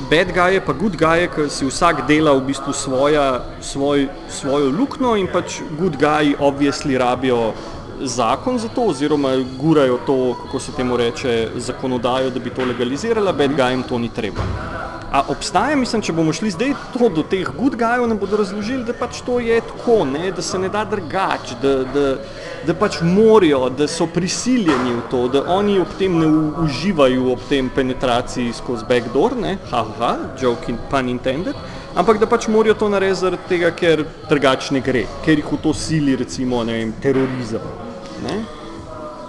bad 0.10 0.34
guye 0.34 0.60
pa 0.66 0.74
good 0.74 0.98
guye, 0.98 1.28
ki 1.28 1.50
si 1.50 1.66
vsak 1.66 2.06
dela 2.08 2.34
v 2.34 2.46
bistvu 2.48 2.74
svoja, 2.74 3.44
svoj, 3.62 4.08
svojo 4.30 4.72
luknjo 4.72 5.16
in 5.20 5.28
pač 5.28 5.62
good 5.80 5.98
guyi 6.00 6.36
obvisli 6.40 6.98
rabijo 6.98 7.54
zakon 8.02 8.60
za 8.60 8.68
to 8.68 8.90
oziroma 8.92 9.36
gurajo 9.60 10.00
to, 10.06 10.36
kako 10.44 10.60
se 10.60 10.72
temu 10.72 10.98
reče, 10.98 11.50
zakonodajo, 11.56 12.30
da 12.30 12.40
bi 12.40 12.50
to 12.50 12.66
legalizirala, 12.66 13.32
bad 13.32 13.56
guyem 13.56 13.84
to 13.88 14.00
ni 14.00 14.10
treba. 14.10 14.73
A 15.14 15.20
obstaja, 15.30 15.76
mislim, 15.78 16.02
če 16.02 16.14
bomo 16.18 16.34
šli 16.34 16.50
zdaj 16.56 16.72
to 16.96 17.06
do 17.14 17.22
teh 17.30 17.46
good 17.54 17.76
guyov, 17.78 18.08
nam 18.10 18.18
bodo 18.18 18.40
razložili, 18.40 18.82
da 18.88 18.96
pač 18.98 19.20
to 19.22 19.36
je 19.46 19.60
tako, 19.62 20.00
ne, 20.10 20.32
da 20.34 20.42
se 20.42 20.58
ne 20.58 20.72
da 20.74 20.82
drugače, 20.90 21.58
da, 21.62 21.74
da, 21.94 22.06
da 22.66 22.74
pač 22.74 22.98
morajo, 23.06 23.68
da 23.78 23.86
so 23.86 24.08
prisiljeni 24.10 24.96
v 24.96 25.04
to, 25.12 25.28
da 25.36 25.44
oni 25.54 25.78
ob 25.84 25.94
tem 26.00 26.18
ne 26.18 26.32
uživajo 26.66 27.30
ob 27.36 27.46
tem 27.46 27.70
penetraciji 27.70 28.58
skozi 28.58 28.90
backdoor, 28.90 29.38
ne, 29.38 29.54
ha, 29.70 29.84
ha, 29.84 29.94
ha, 30.02 30.12
joke 30.42 30.74
in 30.74 30.82
pun 30.90 31.14
intended, 31.14 31.62
ampak 31.94 32.18
da 32.18 32.26
pač 32.34 32.50
morajo 32.50 32.80
to 32.82 32.90
narediti 32.90 33.22
zaradi 33.22 33.50
tega, 33.54 33.70
ker 33.70 34.08
drugače 34.34 34.74
ne 34.74 34.82
gre, 34.82 35.06
ker 35.22 35.38
jih 35.38 35.54
v 35.54 35.62
to 35.62 35.78
sili 35.78 36.18
recimo, 36.26 36.66
ne 36.66 36.82
vem, 36.82 36.98
terorizem. 37.06 37.72
Ne? 38.26 38.42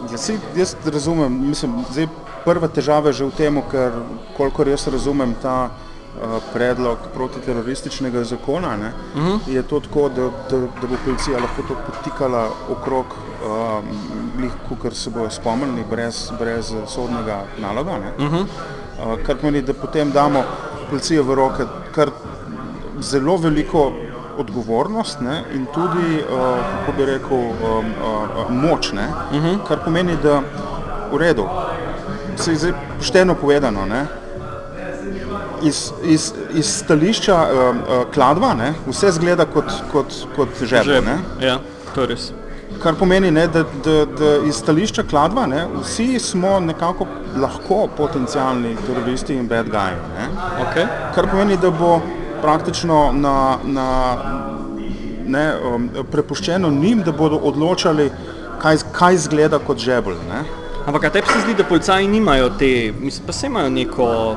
Jaz, 0.08 0.30
jaz 0.56 0.78
razumem, 0.88 1.42
mislim, 1.52 1.82
zdaj 1.92 2.08
prva 2.44 2.68
težava 2.68 3.08
je 3.08 3.12
že 3.12 3.24
v 3.24 3.36
tem, 3.36 3.62
ker 3.70 3.92
kolikor 4.36 4.68
jaz 4.68 4.86
razumem 4.88 5.34
ta 5.42 5.70
uh, 5.70 6.38
predlog 6.52 6.98
protiterorističnega 7.14 8.24
zakona, 8.24 8.76
ne, 8.76 8.92
uh 9.14 9.22
-huh. 9.22 9.38
je 9.48 9.62
to 9.62 9.80
tako, 9.80 10.08
da, 10.08 10.22
da, 10.50 10.58
da 10.60 10.86
bo 10.88 10.96
policija 11.04 11.38
lahko 11.38 11.62
to 11.68 11.74
potikala 11.86 12.48
okrog, 12.70 13.06
uh, 13.08 14.78
kar 14.82 14.94
se 14.94 15.10
bojo 15.10 15.30
spomnili, 15.30 15.84
brez, 15.90 16.30
brez 16.38 16.72
eh, 16.72 16.86
sodnega 16.86 17.44
naloga. 17.58 17.98
Ne, 17.98 18.26
uh 18.26 18.32
-huh. 18.32 18.42
uh, 18.42 19.26
kar 19.26 19.36
pomeni, 19.36 19.62
da 19.62 19.72
potem 19.72 20.10
damo 20.10 20.42
policijo 20.90 21.22
v 21.22 21.34
roke 21.34 21.64
kar 21.94 22.10
zelo 23.00 23.36
veliko 23.36 23.92
odgovornost 24.38 25.20
ne, 25.20 25.44
in 25.54 25.66
tudi, 25.74 26.22
uh, 26.22 26.58
kako 26.80 26.92
bi 26.96 27.04
rekel, 27.04 27.38
um, 27.38 27.54
uh, 27.56 27.84
uh, 28.46 28.50
moč. 28.50 28.92
Ne, 28.92 29.08
uh 29.08 29.44
-huh. 29.44 29.58
Kar 29.68 29.84
pomeni, 29.84 30.16
da 30.22 30.42
v 31.12 31.16
redu, 31.18 31.46
se 32.38 32.50
je 32.50 32.56
zdaj 32.56 32.72
pošteno 32.98 33.34
povedano. 33.34 33.86
Ne, 33.86 34.06
Iz, 35.64 35.92
iz, 36.02 36.32
iz 36.54 36.66
stališča 36.66 37.34
uh, 37.34 37.76
uh, 37.76 38.12
kladva 38.14 38.54
ne, 38.54 38.74
vse 38.86 39.12
zgleda 39.16 39.46
kot, 39.48 39.70
kot, 39.92 40.12
kot 40.36 40.48
žep. 40.60 40.84
Že, 40.84 41.00
ne. 41.00 41.14
ja, 41.40 41.54
to 41.94 42.04
je 42.04 42.10
res. 42.10 42.26
Kar 42.82 42.98
pomeni, 42.98 43.30
ne, 43.30 43.46
da, 43.48 43.62
da, 43.84 43.94
da 44.04 44.32
iz 44.44 44.58
stališča 44.60 45.06
kladva 45.08 45.46
ne, 45.46 45.62
vsi 45.80 46.18
smo 46.20 46.58
nekako 46.60 47.06
lahko 47.40 47.86
potencijalni 47.96 48.76
teroristi 48.86 49.34
in 49.34 49.48
bad 49.48 49.70
guyi. 49.72 49.96
ne. 50.18 50.28
Okay. 50.66 50.86
Kar 51.14 51.30
pomeni, 51.30 51.56
da 51.56 51.70
bo 51.70 52.00
praktično 52.42 53.12
na, 53.12 53.56
na, 53.64 53.88
ne, 55.26 55.46
um, 55.64 55.88
prepuščeno 56.10 56.70
njim, 56.70 57.00
da 57.06 57.12
bodo 57.12 57.36
odločali, 57.36 58.10
kaj, 58.60 58.82
kaj 58.92 59.16
zgleda 59.28 59.58
kot 59.58 59.78
žebelj. 59.78 60.20
Ne. 60.28 60.42
Ampak 60.86 61.04
a 61.04 61.10
tebi 61.10 61.26
se 61.26 61.40
zdi, 61.40 61.54
da 61.54 61.64
policaji 61.64 62.08
nimajo 62.08 62.50
te, 62.58 62.92
mislim, 63.00 63.26
pa 63.26 63.32
se 63.32 63.46
imajo 63.46 63.70
neko 63.70 64.36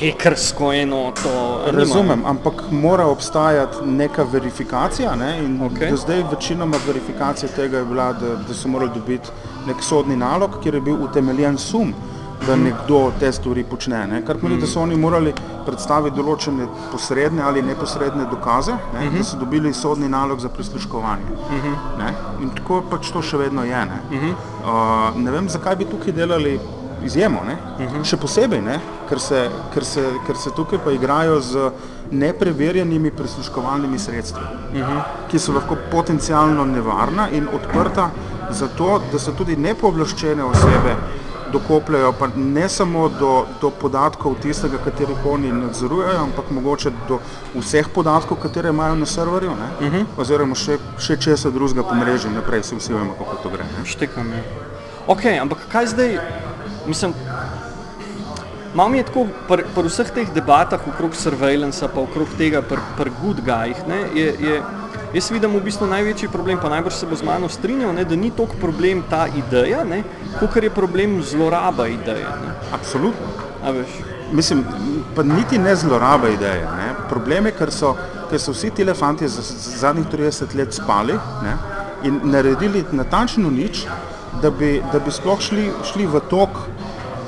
hekersko 0.00 0.72
enoto. 0.72 1.60
Razumem, 1.66 2.24
ampak 2.26 2.62
mora 2.70 3.06
obstajati 3.06 3.76
neka 3.86 4.22
verifikacija. 4.32 5.16
Ne? 5.16 5.38
in 5.44 5.62
Okej. 5.62 5.90
Do 5.90 5.96
zdaj 5.96 6.24
večinoma 6.30 6.76
verifikacija 6.86 7.48
tega 7.56 7.78
je 7.78 7.84
bila, 7.84 8.12
da, 8.12 8.36
da 8.48 8.54
so 8.54 8.68
morali 8.68 8.90
dobiti 8.94 9.28
nek 9.66 9.82
sodni 9.82 10.16
nalog, 10.16 10.58
kjer 10.62 10.74
je 10.74 10.80
bil 10.80 11.02
utemeljen 11.04 11.58
sum, 11.58 11.94
da 12.46 12.56
nekdo 12.56 13.12
te 13.20 13.32
stvari 13.32 13.64
počne. 13.64 14.06
Ne? 14.06 14.22
Kar 14.26 14.38
pomeni, 14.38 14.60
da 14.60 14.66
so 14.66 14.80
oni 14.80 14.96
morali 14.96 15.32
predstaviti 15.66 16.16
določene 16.16 16.68
posredne 16.92 17.42
ali 17.42 17.62
neposredne 17.62 18.26
dokaze, 18.30 18.76
ne? 18.94 19.10
da 19.16 19.24
so 19.24 19.38
dobili 19.40 19.72
sodni 19.74 20.08
nalog 20.08 20.40
za 20.40 20.48
prisluškovanje. 20.48 21.36
Ne? 21.98 22.12
In 22.44 22.52
tako 22.56 22.82
pač 22.90 23.10
to 23.12 23.22
še 23.22 23.40
vedno 23.40 23.64
je. 23.66 23.84
Ne, 23.90 24.00
uh, 24.62 25.16
ne 25.16 25.34
vem, 25.34 25.48
zakaj 25.52 25.78
bi 25.80 25.88
tukaj 25.90 26.14
delali 26.16 26.58
izjemo. 27.06 27.42
Ne? 27.46 27.56
Še 28.06 28.18
posebej, 28.20 28.62
ne? 28.64 28.78
Ker, 29.08 29.20
se, 29.22 29.42
ker, 29.74 29.84
se, 29.86 30.06
ker 30.26 30.38
se 30.40 30.52
tukaj 30.56 30.82
pa 30.84 30.94
igrajo 30.94 31.40
z 31.44 31.68
nepreverjenimi 32.10 33.10
prisluškovalnimi 33.14 33.98
sredstvi, 33.98 34.82
ki 35.30 35.38
so 35.42 35.54
lahko 35.56 35.78
potencialno 35.90 36.64
nevarna 36.70 37.28
in 37.34 37.48
odprta 37.50 38.10
za 38.54 38.68
to, 38.78 39.00
da 39.10 39.18
se 39.18 39.34
tudi 39.34 39.56
nepooblaščene 39.58 40.44
osebe 40.46 40.94
dokopljajo 41.52 42.12
pa 42.12 42.28
ne 42.36 42.68
samo 42.68 43.08
do, 43.08 43.46
do 43.60 43.70
podatkov 43.70 44.34
tistega, 44.42 44.78
katerih 44.84 45.26
oni 45.26 45.52
nadzorujejo, 45.52 46.22
ampak 46.22 46.50
mogoče 46.50 46.90
do 47.08 47.18
vseh 47.54 47.88
podatkov, 47.94 48.38
katere 48.42 48.68
imajo 48.68 48.94
na 48.94 49.06
serverju, 49.06 49.50
ne? 49.50 49.86
uh 49.86 49.94
-huh. 49.94 50.04
oziroma 50.16 50.54
še, 50.54 50.78
še 50.98 51.16
česa 51.16 51.50
drugega 51.50 51.82
po 51.82 51.94
mreži 51.94 52.28
naprej, 52.28 52.62
se 52.62 52.76
vsi 52.76 52.92
vemo, 52.92 53.14
kako 53.18 53.36
to 53.42 53.48
gre. 53.48 53.64
Ne? 53.64 53.84
Štekam 53.84 54.32
je. 54.32 54.44
Ok, 55.06 55.24
ampak 55.40 55.58
kaj 55.72 55.86
zdaj, 55.86 56.18
mislim, 56.86 57.14
malo 58.74 58.88
mi 58.88 58.98
je 58.98 59.04
tako 59.04 59.26
pri 59.48 59.64
pr 59.74 59.86
vseh 59.86 60.10
teh 60.10 60.32
debatah 60.34 60.80
okrog 60.88 61.14
surveillance 61.14 61.88
pa 61.94 62.00
okrog 62.00 62.28
tega 62.38 62.62
pri 62.62 62.78
pr 62.96 63.10
good 63.22 63.40
guyih, 63.46 63.86
ne, 63.88 64.00
je, 64.14 64.34
je, 64.40 64.62
jaz 65.16 65.30
vidim 65.32 65.54
v 65.56 65.62
bistvu 65.64 65.86
največji 65.88 66.28
problem, 66.28 66.58
pa 66.60 66.68
najbrž 66.68 66.94
se 67.00 67.06
bo 67.08 67.16
z 67.16 67.24
mano 67.24 67.48
strinjal, 67.48 67.94
ne, 67.96 68.04
da 68.04 68.16
ni 68.16 68.30
toliko 68.30 68.58
problem 68.60 69.02
ta 69.10 69.26
ideja, 69.26 69.84
kakor 70.40 70.64
je 70.64 70.70
problem 70.70 71.22
zloraba 71.24 71.88
ideje. 71.88 72.28
Ne. 72.42 72.52
Absolutno. 72.72 73.32
A 73.64 73.72
veš? 73.72 73.96
Mislim, 74.32 74.64
pa 75.14 75.22
niti 75.22 75.58
ne 75.58 75.76
zloraba 75.76 76.28
ideje. 76.28 76.66
Ne? 76.76 76.92
Problem 77.08 77.46
je, 77.46 77.52
ker 77.56 77.72
so, 77.72 77.94
ker 78.30 78.40
so 78.42 78.52
vsi 78.52 78.70
ti 78.70 78.84
fanti 78.94 79.28
za, 79.28 79.42
za 79.42 79.78
zadnjih 79.78 80.06
30 80.12 80.54
let 80.54 80.74
spali 80.74 81.14
ne? 81.42 81.56
in 82.04 82.20
naredili 82.24 82.84
natančno 82.92 83.50
nič, 83.50 83.86
da 84.42 84.50
bi, 84.50 84.82
da 84.92 84.98
bi 84.98 85.10
sploh 85.10 85.40
šli, 85.40 85.70
šli 85.92 86.06
v 86.06 86.20
tok 86.30 86.58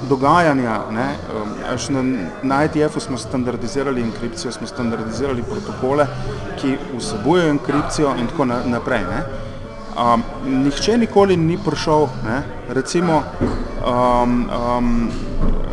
dogajanja. 0.09 0.81
Ne? 0.91 1.09
Um, 1.35 1.49
na, 1.89 2.03
na 2.43 2.65
ITF-u 2.65 3.01
smo 3.01 3.19
standardizirali 3.19 4.03
enkripcijo, 4.03 4.53
smo 4.53 4.67
standardizirali 4.67 5.43
protokole, 5.43 6.07
ki 6.61 6.77
vsebujejo 6.99 7.51
enkripcijo 7.51 8.15
in 8.19 8.27
tako 8.27 8.45
na, 8.45 8.63
naprej. 8.67 9.05
Ne? 9.11 9.23
Um, 9.99 10.23
nihče 10.47 10.99
nikoli 10.99 11.37
ni 11.37 11.59
prišel, 11.65 12.07
ne? 12.25 12.43
recimo, 12.69 13.23
um, 13.87 14.51
um, 14.77 15.11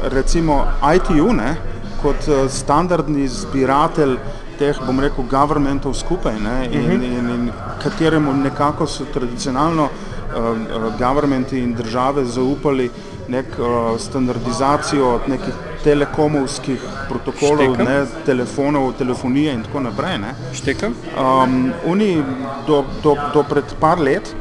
recimo 0.03 0.65
ITU 0.95 1.33
ne? 1.33 1.55
kot 2.01 2.27
uh, 2.27 2.49
standardni 2.51 3.27
zbiratelj 3.27 4.17
teh, 4.57 4.77
bom 4.87 4.99
rekel, 4.99 5.27
governmentov 5.29 5.93
skupaj 5.93 6.39
ne? 6.39 6.57
in, 6.71 7.03
in, 7.03 7.29
in 7.29 7.51
kateremu 7.83 8.33
nekako 8.33 8.87
so 8.87 9.05
tradicionalno 9.13 9.83
uh, 9.83 9.91
uh, 10.37 10.99
governmenti 10.99 11.59
in 11.59 11.75
države 11.75 12.25
zaupali 12.25 12.89
nek 13.27 13.45
uh, 13.59 13.99
standardizacijo 13.99 15.19
nekih 15.27 15.53
telekomovskih 15.83 16.81
protokolov, 17.09 17.75
Štekam. 17.75 17.85
ne, 17.85 18.05
telefonov, 18.25 18.93
telefonije 18.97 19.53
in 19.53 19.63
tako 19.63 19.79
naprej. 19.85 20.17
Ne? 20.17 20.33
Štekam? 20.53 20.95
Um, 21.13 21.73
oni 21.85 22.23
do, 22.67 22.83
do, 23.03 23.15
do 23.33 23.43
pred 23.49 23.75
par 23.79 24.01
let 24.01 24.35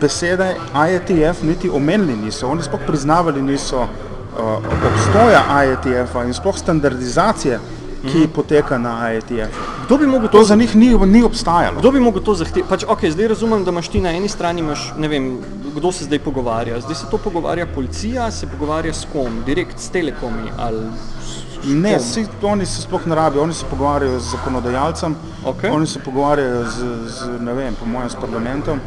besede 0.00 0.54
IETF 0.74 1.42
niti 1.42 1.70
omenili 1.70 2.16
niso, 2.16 2.48
oni 2.48 2.62
sploh 2.62 2.80
priznavali 2.86 3.42
niso 3.42 3.82
uh, 3.82 4.58
obstoja 4.90 5.44
IETF-a 5.64 6.24
in 6.24 6.34
sploh 6.34 6.58
standardizacije, 6.58 7.60
ki 8.04 8.18
Mhm. 8.18 8.28
poteka 8.28 8.78
na 8.78 9.12
IETF. 9.12 9.54
Kdo 9.86 9.98
bi 9.98 10.06
mogel 10.06 10.28
To 10.28 10.44
za 10.44 10.54
njih 10.54 10.76
ni, 10.76 10.98
ni 10.98 11.22
obstajalo. 11.22 11.78
Kdo 11.78 11.90
bi 11.90 12.00
mogel 12.00 12.22
to 12.22 12.34
zahtevati? 12.34 12.68
Pač, 12.70 12.84
okay, 12.84 13.10
zdaj 13.10 13.28
razumem, 13.28 13.64
da 13.64 13.70
imaš 13.70 13.88
ti 13.88 14.00
na 14.00 14.10
eni 14.10 14.28
strani, 14.28 14.60
imaš, 14.60 14.92
ne 14.98 15.08
vem, 15.08 15.38
kdo 15.76 15.92
se 15.92 16.04
zdaj 16.04 16.18
pogovarja. 16.18 16.80
Zdaj 16.80 16.94
se 16.94 17.06
to 17.10 17.18
pogovarja 17.18 17.66
policija, 17.66 18.30
se 18.30 18.46
pogovarja 18.46 18.92
s 18.94 19.06
kom, 19.12 19.42
direkt 19.46 19.78
s 19.80 19.88
telekomi 19.88 20.50
ali 20.58 20.86
Ne, 21.66 21.96
vsi 21.98 22.26
oni 22.42 22.66
se 22.66 22.82
sploh 22.82 23.06
ne 23.06 23.14
rabijo, 23.14 23.42
oni 23.42 23.54
se 23.54 23.64
pogovarjajo 23.70 24.20
z 24.20 24.30
zakonodajalcem, 24.30 25.14
Okej. 25.44 25.70
oni 25.70 25.86
se 25.86 25.98
pogovarjajo 25.98 26.64
z, 26.64 26.78
z, 27.08 27.40
ne 27.40 27.52
vem, 27.52 27.74
po 27.74 27.86
mojem, 27.86 28.10
s 28.10 28.14
parlamentom, 28.14 28.80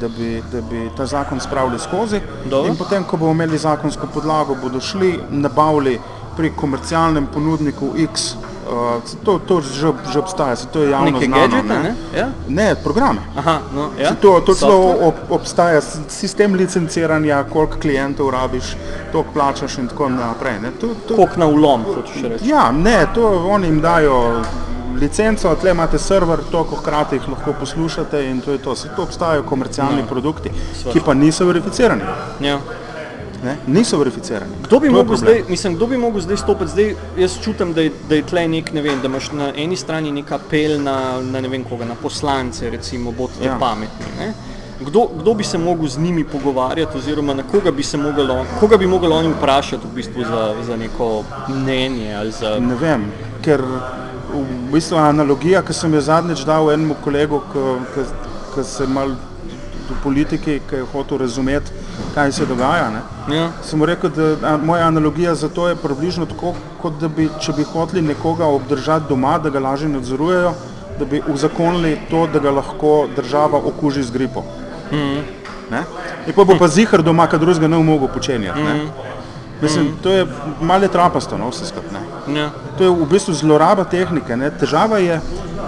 da 0.00 0.08
bi, 0.08 0.42
da 0.52 0.60
bi 0.60 0.90
ta 0.96 1.06
zakon 1.06 1.40
spravili 1.40 1.78
skozi. 1.78 2.20
Dobro. 2.50 2.70
In 2.70 2.76
potem, 2.76 3.04
ko 3.04 3.16
bomo 3.16 3.32
imeli 3.32 3.58
zakonsko 3.58 4.06
podlago, 4.14 4.56
bodo 4.62 4.80
šli, 4.80 5.20
nabavili 5.30 6.00
pri 6.36 6.52
komercialnem 6.56 7.26
ponudniku 7.26 7.92
X, 7.98 8.34
uh, 8.70 9.02
to, 9.24 9.38
to 9.38 9.60
že, 9.60 9.92
že 10.12 10.18
obstaja, 10.18 10.56
se 10.56 10.66
to 10.66 10.82
je 10.82 10.90
javno 10.90 11.10
Neke 11.10 11.26
znano. 11.26 11.42
gadžete, 11.48 11.78
ne? 11.82 11.94
Ja? 12.18 12.28
ne, 12.48 12.74
programe. 12.84 13.20
Aha, 13.36 13.58
no, 13.74 13.90
ja. 13.98 14.08
Saj 14.08 14.16
To, 14.20 14.40
to 14.40 14.54
celo 14.54 14.94
ob, 15.00 15.14
obstaja 15.30 15.80
sistem 16.08 16.54
licenciranja, 16.54 17.44
koliko 17.44 17.76
klientov 17.78 18.30
rabiš, 18.30 18.76
toliko 19.12 19.30
plačaš 19.32 19.78
in 19.78 19.88
tako 19.88 20.08
naprej. 20.08 20.60
Ne. 20.62 20.70
To, 20.80 20.88
to, 21.08 21.16
Koliko 21.16 21.36
na 21.36 21.46
ulom, 21.46 21.84
hočeš 21.84 22.22
reči. 22.22 22.48
Ja, 22.48 22.72
ne, 22.72 23.06
to 23.14 23.46
oni 23.48 23.66
jim 23.66 23.80
dajo 23.80 24.42
licenco, 25.00 25.54
tle 25.54 25.70
imate 25.70 25.98
server, 25.98 26.38
toliko 26.50 26.76
hkrati 26.76 27.16
jih 27.16 27.28
lahko 27.28 27.52
poslušate 27.60 28.24
in 28.30 28.40
to 28.40 28.52
je 28.52 28.58
to. 28.58 28.76
Saj 28.76 28.90
to 28.96 29.02
obstajajo 29.02 29.42
komercialni 29.42 30.00
Ja. 30.00 30.06
produkti, 30.06 30.50
ki 30.92 31.00
pa 31.00 31.14
niso 31.14 31.44
verificirani. 31.44 32.02
Ja. 32.40 32.58
Ne? 33.42 33.56
Niso 33.66 33.98
verificirani. 33.98 34.52
Kdo 34.62 34.78
bi, 34.80 34.90
mogel 34.90 35.16
zdaj, 35.16 35.42
mislim, 35.48 35.74
kdo 35.74 35.86
bi 35.86 35.96
mogel 35.96 36.20
zdaj 36.20 36.36
stopiti? 36.36 36.70
Zdaj, 36.70 36.94
jaz 37.18 37.38
čutim, 37.44 37.72
da 37.74 37.82
je, 37.82 37.90
da 38.08 38.14
je 38.14 38.22
tle 38.22 38.46
nek, 38.48 38.72
ne 38.72 38.82
vem, 38.82 39.00
da 39.02 39.10
imaš 39.10 39.32
na 39.32 39.50
eni 39.56 39.76
strani 39.76 40.12
nek 40.12 40.30
apel 40.32 40.78
na, 40.82 40.96
na 41.22 41.40
ne 41.40 41.48
vem 41.48 41.64
koga, 41.64 41.84
na 41.84 41.94
poslance, 42.02 42.70
recimo, 42.70 43.12
bodite 43.12 43.46
ja. 43.46 43.56
Pametni. 43.58 44.06
Ne? 44.18 44.32
Kdo, 44.80 45.08
kdo 45.18 45.34
bi 45.34 45.44
se 45.44 45.58
mogel 45.58 45.88
z 45.88 45.98
njimi 45.98 46.24
pogovarjati, 46.24 46.98
oziroma 46.98 47.34
na 47.34 47.42
koga 47.42 47.70
bi 47.70 47.82
se 47.82 47.96
mogel, 47.96 48.30
koga 48.60 48.76
bi 48.76 48.86
mogel 48.86 49.12
oni 49.12 49.28
vprašati 49.28 49.86
v 49.86 49.94
bistvu 49.94 50.24
za, 50.24 50.54
za 50.66 50.76
neko 50.76 51.24
mnenje 51.48 52.30
za... 52.30 52.58
Ne 52.58 52.74
vem, 52.74 53.10
ker 53.42 53.62
v 54.32 54.72
bistvu 54.72 54.96
analogija, 54.96 55.62
ki 55.62 55.74
sem 55.74 55.94
jo 55.94 56.00
zadnjič 56.00 56.46
dal 56.46 56.70
enemu 56.72 56.94
kolegu, 57.04 57.42
ki 58.54 58.64
se 58.64 58.86
mal 58.86 59.14
v 59.92 60.02
politiki, 60.02 60.58
ki 60.70 60.80
je 60.80 60.86
hotel 60.92 61.18
razumeti, 61.18 61.72
kaj 62.14 62.32
se 62.32 62.46
dogaja. 62.46 62.90
Ne? 62.90 63.02
Ja. 63.36 63.48
Sem 63.64 63.84
rekel, 63.84 64.10
da 64.10 64.36
a, 64.42 64.56
moja 64.56 64.86
analogija 64.86 65.34
za 65.34 65.48
to 65.48 65.68
je 65.68 65.76
približno 65.76 66.26
tako, 66.26 66.54
kot 66.82 66.98
da 67.00 67.08
bi, 67.08 67.28
če 67.40 67.52
bi 67.52 67.64
hoteli 67.64 68.02
nekoga 68.02 68.46
obdržati 68.46 69.08
doma, 69.08 69.38
da 69.38 69.50
ga 69.50 69.60
lažje 69.60 69.88
nadzorujejo, 69.88 70.52
da 70.98 71.04
bi 71.04 71.22
uzakonili 71.28 71.98
to, 72.10 72.26
da 72.32 72.38
ga 72.38 72.50
lahko 72.50 73.06
država 73.16 73.58
okuži 73.58 74.02
z 74.02 74.10
gripo. 74.10 74.44
Ne? 75.70 75.84
In 76.26 76.34
pa 76.36 76.44
bo 76.44 76.58
pa 76.58 76.68
zihar 76.68 77.02
doma, 77.02 77.26
kad 77.26 77.40
drugega 77.40 77.68
ne 77.68 77.76
bo 77.76 77.82
mogel 77.82 78.08
počenjati. 78.08 78.60
Ne? 78.62 78.80
Mislim, 79.62 79.92
to 80.02 80.10
je 80.12 80.26
malo 80.60 80.88
trapasto, 80.88 81.38
no, 81.38 81.48
vse 81.48 81.66
skupaj. 81.66 82.00
Ja. 82.34 82.50
To 82.78 82.84
je 82.84 82.90
v 82.90 83.06
bistvu 83.06 83.34
zloraba 83.34 83.84
tehnike. 83.84 84.36
Ne? 84.36 84.50
Težava 84.50 84.98
je 84.98 85.20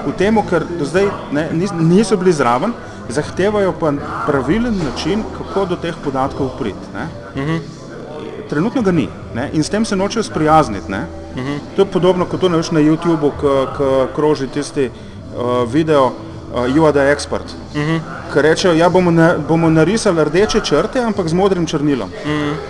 v 0.07 0.13
tem, 0.19 0.35
ker 0.51 0.67
do 0.79 0.85
zdaj 0.85 1.07
ne, 1.33 1.49
nis- 1.53 1.73
niso 1.79 2.17
bili 2.17 2.33
zraven, 2.33 2.75
zahtevajo 3.09 3.73
pa 3.81 3.93
pravilen 4.27 4.81
način, 4.85 5.23
kako 5.39 5.67
do 5.67 5.77
teh 5.77 5.95
podatkov 6.05 6.49
priti. 6.59 6.87
ne. 6.95 7.09
Trenutno 8.49 8.83
ga 8.83 8.93
ni 8.93 9.09
ne? 9.35 9.51
in 9.53 9.63
s 9.63 9.69
tem 9.69 9.85
se 9.85 9.97
nočejo 9.97 10.23
sprijazniti. 10.23 10.91
ne. 10.91 11.07
To 11.77 11.83
je 11.83 11.87
podobno 11.87 12.25
kot 12.25 12.41
to 12.41 12.49
na 12.49 12.59
YouTubu, 12.59 13.31
ko 13.77 14.09
kroži 14.15 14.47
tisti 14.47 14.91
uh, 14.91 15.73
video 15.73 16.07
uh, 16.07 16.77
You 16.77 16.85
are 16.85 16.93
the 16.93 17.13
expert. 17.13 17.45
Ki 18.33 18.43
rečejo, 18.43 18.75
ja, 18.75 18.89
bomo, 18.89 19.11
na, 19.11 19.35
bomo 19.49 19.71
narisali 19.71 20.25
rdeče 20.25 20.61
črte, 20.61 21.01
ampak 21.01 21.29
z 21.29 21.35
modrim 21.35 21.67
črnilom. 21.67 22.11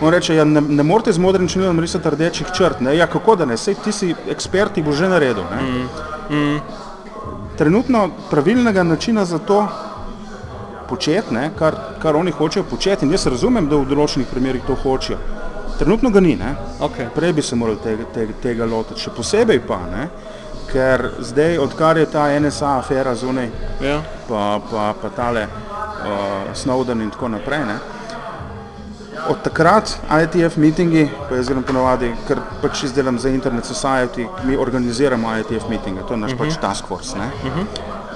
On 0.01 0.13
reče, 0.13 0.35
ja, 0.35 0.45
ne, 0.45 0.61
ne 0.61 0.83
morete 0.83 1.13
z 1.13 1.19
modrim 1.19 1.49
črnilom 1.49 1.81
risati 1.81 2.11
rdečih 2.11 2.47
črt. 2.57 2.81
Ne? 2.81 2.97
Ja, 2.97 3.07
kako 3.07 3.37
da 3.37 3.45
ne, 3.45 3.57
sej 3.57 3.75
ti 3.85 3.93
si 3.93 4.15
ekspert, 4.31 4.73
ti 4.73 4.83
bo 4.83 4.93
že 4.93 5.09
naredil. 5.09 5.45
Ne? 5.51 6.61
Trenutno 7.59 8.09
pravilnega 8.31 8.83
načina 8.83 9.25
za 9.25 9.39
to 9.39 9.67
početi, 10.95 11.35
ne, 11.35 11.51
kar, 11.59 11.75
kar 12.03 12.17
oni 12.17 12.31
hočejo 12.31 12.65
početi, 12.71 13.07
in 13.07 13.13
jaz 13.13 13.27
razumem, 13.27 13.69
da 13.69 13.81
v 13.81 13.89
določenih 13.91 14.31
primerih 14.31 14.67
to 14.67 14.77
hočejo. 14.79 15.19
Trenutno 15.79 16.11
ga 16.15 16.21
ni, 16.23 16.37
ne. 16.39 16.55
Okay. 16.87 17.09
prej 17.15 17.33
bi 17.35 17.43
se 17.43 17.57
morali 17.59 17.83
tega, 17.83 18.07
tega, 18.15 18.37
tega 18.43 18.69
lotiti, 18.71 19.03
še 19.03 19.15
posebej 19.17 19.61
pa, 19.67 19.81
ne, 19.91 20.07
ker 20.71 21.09
zdaj, 21.19 21.59
odkar 21.63 21.99
je 21.99 22.07
ta 22.11 22.29
NSA 22.39 22.77
afera 22.79 23.15
zunaj, 23.19 23.51
Ja. 23.83 23.99
pa, 24.29 24.61
pa, 24.71 24.93
pa 25.03 25.11
tale 25.17 25.49
uh, 25.49 26.55
Snowden 26.55 27.03
in 27.03 27.11
tako 27.11 27.33
naprej, 27.35 27.67
ne, 27.67 27.79
od 29.29 29.43
takrat 29.43 29.97
ITF 30.23 30.57
meetingi, 30.57 31.09
pa 31.29 31.39
jaz 31.39 31.49
grem 31.49 31.63
ponovadi, 31.67 32.11
ker 32.29 32.41
pač 32.63 32.85
izdelam 32.89 33.19
za 33.19 33.31
Internet 33.33 33.67
Society, 33.67 34.27
mi 34.45 34.57
organiziramo 34.57 35.37
ITF 35.41 35.69
meetinge, 35.71 36.07
to 36.09 36.15
je 36.15 36.21
naš 36.21 36.33
uh 36.33 36.39
-huh. 36.39 36.47
pač 36.49 36.61
task 36.61 36.87
force. 36.87 37.19
Ne? 37.19 37.31
Uh 37.45 37.57
-huh. 37.57 37.67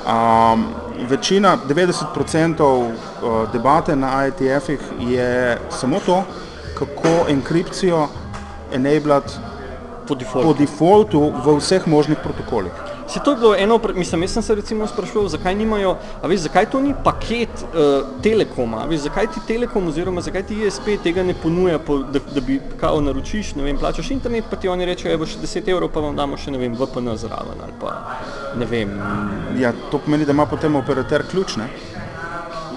Um, 0.07 0.67
večina, 1.09 1.59
90% 1.69 2.63
uh, 2.63 3.53
debate 3.53 3.97
na 3.97 4.27
ITF-ih 4.27 4.81
je 5.01 5.59
samo 5.71 6.01
to, 6.07 6.25
kako 6.79 7.31
enkripcijo 7.31 8.09
enablati 8.73 9.33
Po 10.09 10.15
defaultu. 10.15 10.49
po 10.49 10.55
defaultu 10.55 11.33
v 11.45 11.57
vseh 11.59 11.87
možnih 11.87 12.19
protokolih. 12.23 12.73
Si 13.09 13.21
to 13.25 13.31
je 13.31 13.37
bilo 13.37 13.55
eno, 13.57 13.81
mislim, 13.95 14.23
jaz 14.23 14.31
sem 14.31 14.43
se 14.43 14.55
recimo 14.55 14.87
spraševal, 14.87 15.29
zakaj 15.29 15.55
nimajo, 15.55 15.97
a 16.23 16.27
veš, 16.27 16.41
zakaj 16.41 16.67
to 16.71 16.81
ni 16.81 16.95
paket 17.05 17.49
uh, 17.49 18.05
Telekoma, 18.23 18.83
a 18.83 18.87
veš, 18.87 19.01
zakaj 19.01 19.27
ti 19.27 19.41
Telekom 19.47 19.89
oziroma 19.89 20.21
zakaj 20.21 20.43
ti 20.47 20.59
ISP 20.67 20.91
tega 21.03 21.23
ne 21.23 21.35
ponuja, 21.35 21.79
po, 21.79 21.99
da, 21.99 22.21
da 22.35 22.41
bi 22.41 22.61
kao 22.81 23.01
naročiš, 23.01 23.55
ne 23.55 23.65
vem, 23.65 23.79
plačaš 23.79 24.11
internet, 24.11 24.45
pa 24.51 24.57
ti 24.57 24.69
oni 24.69 24.85
rečejo, 24.85 25.15
evo 25.15 25.27
še 25.27 25.41
10 25.41 25.71
evrov, 25.73 25.89
pa 25.93 26.05
vam 26.05 26.17
damo 26.17 26.37
še, 26.37 26.53
ne 26.53 26.61
vem, 26.61 26.77
VPN 26.77 27.17
zraven 27.17 27.65
ali 27.65 27.77
pa, 27.81 27.97
ne 28.61 28.69
vem, 28.69 28.93
Ja, 29.59 29.73
to 29.91 29.99
pomeni, 29.99 30.25
da 30.25 30.33
ima 30.33 30.47
potem 30.47 30.77
operater 30.77 31.23
ključ, 31.31 31.57
ne? 31.57 31.69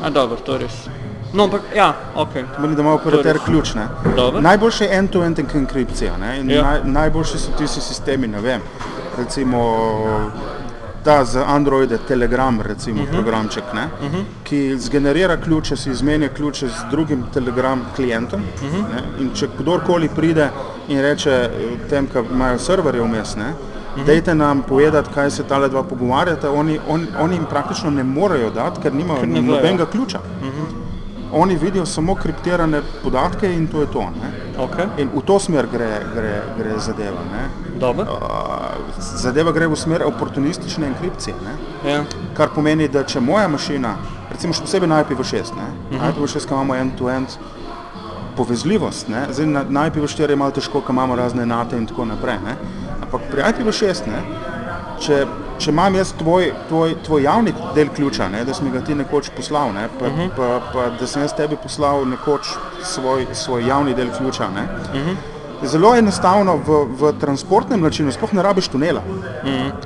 a 0.04 0.10
dobro, 0.10 0.38
to 0.46 0.54
je 0.54 0.60
res. 0.60 0.88
No, 1.34 1.44
ampak, 1.44 1.62
ja, 1.76 1.94
ok. 2.16 2.34
pomeni, 2.56 2.76
da 2.76 2.82
ima 2.82 2.94
operater 2.94 3.34
res. 3.34 3.44
ključ. 3.46 3.74
ne. 3.74 3.88
Dobro. 4.16 4.42
Najboljše 4.42 4.86
je 4.86 4.98
end-to-end 4.98 5.40
enkripcija. 5.40 6.18
Ne? 6.18 6.40
in 6.40 6.50
Ja. 6.50 6.64
Naj, 6.64 6.80
najboljši 6.84 7.38
so 7.38 7.52
tisti 7.58 7.82
sistemi, 7.82 8.28
ne 8.28 8.42
vem, 8.42 8.62
recimo 9.18 9.62
ta 11.04 11.26
za 11.26 11.46
Androide, 11.48 11.98
Telegram, 12.08 12.62
recimo 12.62 13.04
uh 13.04 13.08
-huh. 13.08 13.14
programček, 13.14 13.64
ne? 13.74 13.86
uh 13.86 14.14
-huh. 14.14 14.24
ki 14.44 14.78
zgenerira 14.78 15.38
ključe, 15.38 15.76
si 15.76 15.90
izmenja 15.90 16.30
ključe 16.30 16.68
z 16.68 16.90
drugim 16.92 17.24
Telegram 17.34 17.82
klientom. 17.96 18.42
Uh 18.42 18.74
-huh. 18.74 18.82
ne? 18.82 19.24
In 19.24 19.30
če 19.34 19.48
kdorkoli 19.60 20.10
pride 20.16 20.50
in 20.88 21.02
reče 21.02 21.50
tem, 21.90 22.08
ki 22.08 22.18
imajo 22.32 22.60
serverje 22.60 23.02
vmes, 23.02 23.36
ne? 23.36 23.54
-huh. 23.96 24.06
Dejte 24.06 24.36
nam 24.36 24.62
povedati, 24.62 25.10
kaj 25.14 25.32
se 25.32 25.44
tale 25.44 25.70
dva 25.70 25.84
pogovarjata, 25.84 26.52
oni, 26.52 26.80
on, 26.88 27.08
oni 27.20 27.36
jim 27.36 27.46
praktično 27.46 27.90
ne 27.90 28.04
morejo 28.04 28.50
dati, 28.50 28.82
ker 28.82 28.94
nimajo 28.94 29.26
ne 29.26 29.42
nobenega 29.42 29.86
ključa. 29.86 30.20
-huh. 30.20 30.82
Oni 31.34 31.56
vidijo 31.56 31.86
samo 31.86 32.16
kriptirane 32.16 32.82
podatke 33.04 33.54
in 33.56 33.68
to 33.68 33.82
je 33.82 33.88
to. 33.88 34.00
Ne? 34.00 34.32
Ok, 34.64 34.76
In 34.98 35.10
v 35.16 35.22
to 35.26 35.40
smer 35.40 35.68
gre, 35.72 36.02
gre, 36.16 36.42
gre 36.58 36.80
zadeva. 36.80 37.22
Uh, 37.82 37.98
zadeva 39.00 39.52
gre 39.52 39.68
v 39.68 39.76
smer 39.76 40.04
oportunistične 40.04 40.88
enkripcije. 40.88 41.36
Ne? 41.46 41.92
Ja. 41.92 42.04
Kar 42.34 42.50
pomeni, 42.56 42.88
da 42.88 43.04
če 43.04 43.20
moja 43.20 43.48
mašina, 43.48 43.96
recimo 44.32 44.54
še 44.54 44.62
posebej 44.68 44.90
na 44.90 45.04
IPv6, 45.04 45.56
ne? 45.56 45.68
Uh 45.92 46.02
-huh. 46.02 46.12
IPv6 46.12 46.48
ko 46.48 46.54
imamo 46.54 46.76
end-to-end 46.76 47.28
povezljivost, 48.38 49.10
ne? 49.10 49.26
zdaj 49.32 49.46
na, 49.46 49.64
na 49.70 49.90
IPv4 49.90 50.30
je 50.30 50.36
malo 50.36 50.52
težko, 50.52 50.82
ker 50.82 50.96
imamo 50.96 51.16
razne 51.16 51.46
nate 51.46 51.78
in 51.78 51.86
tako 51.88 52.06
naprej. 52.06 52.40
Ne? 52.46 52.56
Ampak 53.02 53.22
pri 53.32 53.42
IPv6, 53.52 54.08
ne? 54.08 54.22
če, 55.02 55.26
če 55.62 55.72
imam 55.72 55.96
jaz 55.96 56.14
tvoj, 56.20 56.52
tvoj, 56.70 56.96
tvoj 57.06 57.26
javni 57.26 57.54
del 57.76 57.92
ključa, 57.96 58.30
ne? 58.30 58.46
da 58.46 58.54
si 58.54 58.64
mi 58.64 58.72
ga 58.74 58.84
ti 58.86 58.96
nekoč 58.96 59.32
poslal, 59.36 59.74
ne? 59.74 59.88
pa, 60.00 60.08
uh 60.08 60.18
-huh. 60.18 60.30
pa, 60.38 60.50
pa 60.74 60.90
da 61.00 61.08
sem 61.08 61.22
jaz 61.22 61.34
tebi 61.38 61.58
poslal 61.64 62.06
nekoč 62.06 62.56
svoj, 62.84 63.28
svoj 63.34 63.68
javni 63.68 63.94
del 63.94 64.10
ključa. 64.18 64.50
Ne? 64.56 64.68
Uh 64.94 65.00
-huh. 65.02 65.16
Zelo 65.64 65.96
enostavno 65.96 66.58
v, 66.58 66.86
v 66.98 67.14
transportnem 67.20 67.82
načinu, 67.82 68.12
sploh 68.12 68.34
ne 68.34 68.42
rabiš 68.42 68.68
tunela. 68.68 69.02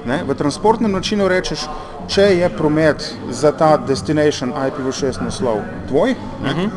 Ne? 0.06 0.24
V 0.28 0.36
transportnem 0.36 0.92
načinu 0.92 1.28
rečeš, 1.28 1.68
če 2.08 2.22
je 2.22 2.50
promet 2.50 3.16
za 3.30 3.52
ta 3.52 3.78
destination 3.78 4.54
IPv6 4.54 5.24
naslov 5.24 5.60
tvoj, 5.88 6.16
ne? 6.44 6.70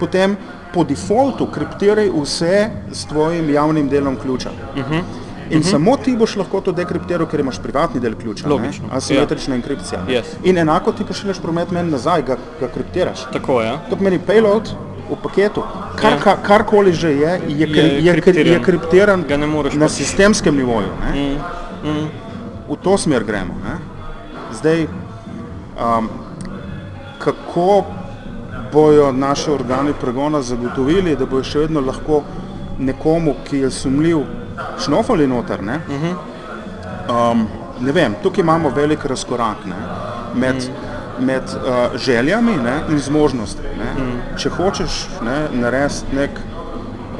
potem 0.00 0.36
po 0.74 0.84
defaultu 0.84 1.46
kriptiraj 1.46 2.10
vse 2.22 2.70
s 2.92 3.04
tvojim 3.06 3.50
javnim 3.50 3.88
delom 3.88 4.16
ključa. 4.16 4.50
In 5.50 5.62
samo 5.62 5.96
ti 5.96 6.16
boš 6.16 6.36
lahko 6.36 6.60
to 6.60 6.72
dekriptiral, 6.72 7.26
ker 7.26 7.40
imaš 7.40 7.58
privatni 7.62 8.00
del 8.00 8.14
ključa, 8.14 8.48
ne? 8.48 8.54
Logično, 8.54 8.88
asimetrična 8.92 9.54
enkripcija. 9.54 10.00
ne. 10.04 10.14
Yes. 10.14 10.24
In 10.44 10.58
enako 10.58 10.92
ti 10.92 11.04
pošiljaš 11.04 11.38
promet 11.38 11.70
meni 11.70 11.90
nazaj, 11.90 12.22
ga, 12.22 12.36
ga 12.60 12.68
kriptiraš. 12.68 13.26
Tako, 13.32 13.62
ja. 13.62 13.78
To 13.90 13.96
pomeni 13.96 14.18
payload 14.18 14.72
v 15.10 15.16
paketu. 15.22 15.62
Kar, 15.96 16.12
Ja. 16.12 16.18
ka, 16.18 16.36
karkoli 16.42 16.92
že 16.92 17.10
je, 17.10 17.40
je, 17.48 17.66
kri, 17.66 17.78
je, 17.78 18.04
je, 18.04 18.20
kriptiran. 18.20 18.52
je 18.52 18.62
kriptiran 18.62 19.24
ne 19.28 19.46
na 19.74 19.88
sistemskem 19.88 20.56
nivoju. 20.56 20.88
Ne? 21.00 21.36
Mm. 21.84 22.08
V 22.68 22.76
to 22.82 22.98
smer 22.98 23.24
gremo. 23.24 23.54
Ne? 23.64 23.78
Zdaj, 24.52 24.86
um, 25.78 26.08
kako 27.18 27.84
bojo 28.72 29.12
naši 29.12 29.50
organi 29.50 29.92
pregona 30.00 30.42
zagotovili, 30.42 31.16
da 31.16 31.26
bojo 31.26 31.44
še 31.44 31.66
vedno 31.66 31.80
lahko 31.80 32.22
nekomu, 32.78 33.34
ki 33.48 33.64
je 33.64 33.70
sumljiv, 33.70 34.24
šnofali 34.84 35.26
noter. 35.26 35.62
Ne? 35.62 35.80
Um, 37.06 37.46
ne 37.80 37.92
vem, 37.92 38.14
tukaj 38.22 38.42
imamo 38.42 38.72
velik 38.76 39.04
razkorak 39.04 39.64
ne? 39.66 39.78
med, 40.34 40.68
med 41.20 41.42
uh, 41.42 41.96
željami 41.96 42.56
ne? 42.56 42.80
in 42.90 42.98
zmožnostmi. 42.98 43.76
Ne? 43.78 44.10
Če 44.36 44.52
hočeš 44.58 45.00
ne, 45.24 45.38
narediti 45.52 46.16
nek 46.16 46.40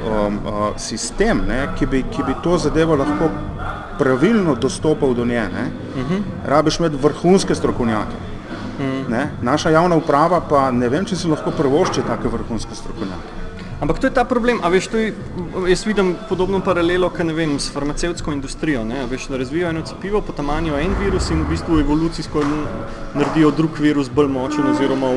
um, 0.07 0.39
uh, 0.45 0.69
sistem, 0.77 1.45
ne, 1.49 1.67
ki, 1.79 1.87
bi, 1.87 2.05
ki 2.11 2.27
bi 2.27 2.37
to 2.45 2.59
zadevo 2.59 2.97
lahko 2.97 3.31
pravilno 3.99 4.55
dostopal 4.61 5.15
do 5.15 5.25
nje, 5.25 5.49
ne, 5.53 5.67
uh 5.97 6.11
-huh. 6.11 6.23
rabiš 6.45 6.79
imeti 6.79 6.97
vrhunske 7.03 7.55
strokovnjake. 7.55 8.26
Ne? 9.09 9.29
Naša 9.43 9.71
javna 9.71 9.97
uprava 9.97 10.41
pa 10.41 10.71
ne 10.71 10.89
vem, 10.89 11.05
če 11.05 11.17
si 11.17 11.29
lahko 11.29 11.51
prvošči 11.57 12.05
take 12.07 12.29
vrhunske 12.33 12.75
strokovnjake. 12.75 13.45
Ampak 13.81 13.99
to 14.01 14.07
je 14.09 14.15
ta 14.17 14.25
problem, 14.25 14.61
a 14.65 14.71
veš, 14.73 14.87
to 14.89 14.97
je, 14.97 15.13
jaz 15.69 15.83
vidim 15.85 16.15
podobno 16.29 16.63
paralelo, 16.65 17.11
kaj 17.13 17.27
ne 17.29 17.35
vem, 17.37 17.59
s 17.61 17.69
farmacevtsko 17.73 18.33
industrijo, 18.33 18.85
ne, 18.89 19.03
a 19.05 19.09
veš, 19.11 19.27
da 19.29 19.37
razvijajo 19.37 19.75
eno 19.75 19.83
cepivo, 19.85 20.23
potamanijo 20.25 20.79
en 20.81 20.95
virus 20.97 21.29
in 21.31 21.43
v 21.45 21.51
bistvu 21.51 21.83
evolucijsko 21.83 22.45
naredijo 23.15 23.51
drug 23.51 23.77
virus 23.81 24.09
bolj 24.09 24.33
močen 24.33 24.71
oziroma 24.71 25.13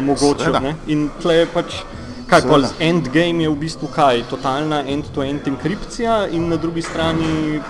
ne, 0.60 0.76
in 0.88 1.08
tle 1.22 1.38
je 1.38 1.48
pač, 1.54 1.80
kaj 2.28 2.44
pa, 2.52 2.60
endgame 2.84 3.48
je 3.48 3.54
v 3.54 3.60
bistvu 3.64 3.88
kaj, 3.96 4.26
totalna 4.30 4.84
end-to-end 4.84 5.48
enkripcija 5.48 6.26
in 6.28 6.50
na 6.52 6.60
drugi 6.60 6.84
strani 6.84 7.62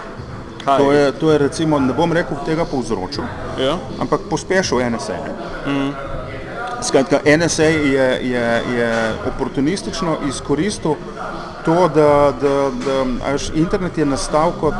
kaj? 0.65 0.77
To 0.77 0.91
je, 0.91 1.11
to 1.11 1.31
je 1.31 1.37
recimo, 1.37 1.79
ne 1.79 1.93
bom 1.93 2.13
rekel 2.13 2.37
tega 2.45 2.65
povzročil, 2.65 3.23
Ja, 3.59 3.77
ampak 3.99 4.27
pospešil 4.29 4.83
NSA. 4.89 5.17
Mm. 5.67 5.91
Skratka, 6.81 7.19
NSA 7.25 7.63
je, 7.63 8.07
je, 8.31 8.45
je 8.77 8.91
oportunistično 9.27 10.17
izkoristil 10.29 10.95
to, 11.65 11.89
da, 11.95 12.33
da, 12.41 12.55
da 12.85 13.25
a 13.27 13.31
veš, 13.31 13.51
internet 13.55 13.97
je 13.97 14.05
nastal 14.05 14.51
kot 14.59 14.75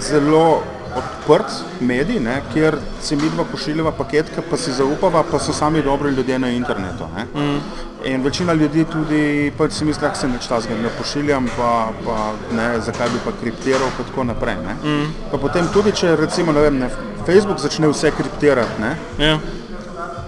zelo 0.00 0.62
odprt 0.96 1.80
medij, 1.80 2.20
ne, 2.20 2.40
kjer 2.52 2.76
si 3.02 3.16
mi 3.16 3.30
dva 3.30 3.44
pošiljava 3.44 3.92
paketke, 3.92 4.42
pa 4.50 4.56
si 4.56 4.72
zaupava, 4.72 5.22
pa 5.30 5.38
so 5.38 5.52
sami 5.52 5.82
dobri 5.82 6.10
ljudje 6.10 6.38
na 6.38 6.50
internetu. 6.50 7.08
Ne. 7.16 7.26
Mm. 7.34 7.58
In 8.04 8.22
večina 8.22 8.52
ljudi 8.52 8.84
tudi 8.84 9.52
pač 9.58 9.72
si 9.72 9.84
misli, 9.84 10.02
da 10.08 10.14
se 10.14 10.28
nič 10.28 10.46
tasga 10.46 10.74
ne 10.74 10.90
pošiljam, 10.98 11.48
pa, 11.56 11.88
pa 12.04 12.32
ne, 12.56 12.68
zakaj 12.80 13.08
bi 13.08 13.22
pa 13.24 13.32
kriptiral, 13.40 13.88
pa 13.96 14.04
tako 14.10 14.24
naprej. 14.24 14.56
Ne. 14.66 14.76
Mm. 14.84 15.10
Pa 15.30 15.38
potem 15.38 15.68
tudi, 15.72 15.92
če 15.92 16.16
recimo, 16.16 16.52
ne 16.52 16.60
vem, 16.60 16.78
ne, 16.78 16.90
Facebook 17.26 17.60
začne 17.62 17.88
vse 17.88 18.10
kriptirati, 18.16 18.80
ne, 18.82 18.96
ja, 19.18 19.38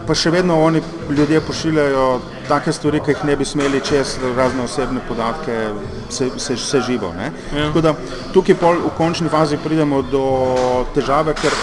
pa 0.07 0.15
še 0.15 0.31
vedno 0.31 0.59
oni 0.63 0.83
ljudje 1.11 1.41
pošiljajo 1.41 2.07
take 2.49 2.73
stvari, 2.73 3.01
ki 3.01 3.15
jih 3.15 3.25
ne 3.25 3.37
bi 3.37 3.45
smeli 3.45 3.81
čez 3.85 4.19
razne 4.37 4.65
osebne 4.65 5.01
podatke, 5.09 5.57
vse, 6.11 6.31
vse, 6.37 6.57
vse 6.61 6.81
živo. 6.87 7.13
Ne? 7.17 7.31
Ja. 7.57 7.69
Tako 7.69 7.81
da 7.81 7.95
tukaj 8.33 8.59
pol 8.61 8.81
v 8.85 8.95
končni 8.99 9.33
fazi 9.33 9.59
pridemo 9.61 10.03
do 10.03 10.25
težave, 10.95 11.35
ker 11.41 11.57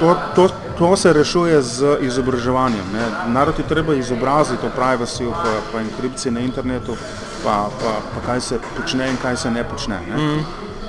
to, 0.00 0.16
to, 0.34 0.48
to 0.78 0.96
se 0.96 1.12
rešuje 1.12 1.60
z 1.62 1.98
izobraževanjem. 2.08 2.88
Ne? 2.92 3.06
Narod 3.32 3.58
je 3.58 3.68
treba 3.68 3.94
izobraziti 3.94 4.66
o 4.66 4.72
privacyju, 4.76 5.30
pa, 5.30 5.54
pa 5.72 5.84
enkripciji 5.84 6.32
na 6.32 6.40
internetu, 6.40 6.96
pa, 7.44 7.68
pa, 7.82 8.00
pa 8.14 8.26
kaj 8.26 8.40
se 8.40 8.58
počne 8.76 9.10
in 9.10 9.16
kaj 9.22 9.36
se 9.36 9.50
ne 9.50 9.64
počne. 9.64 10.00
Ne? 10.10 10.42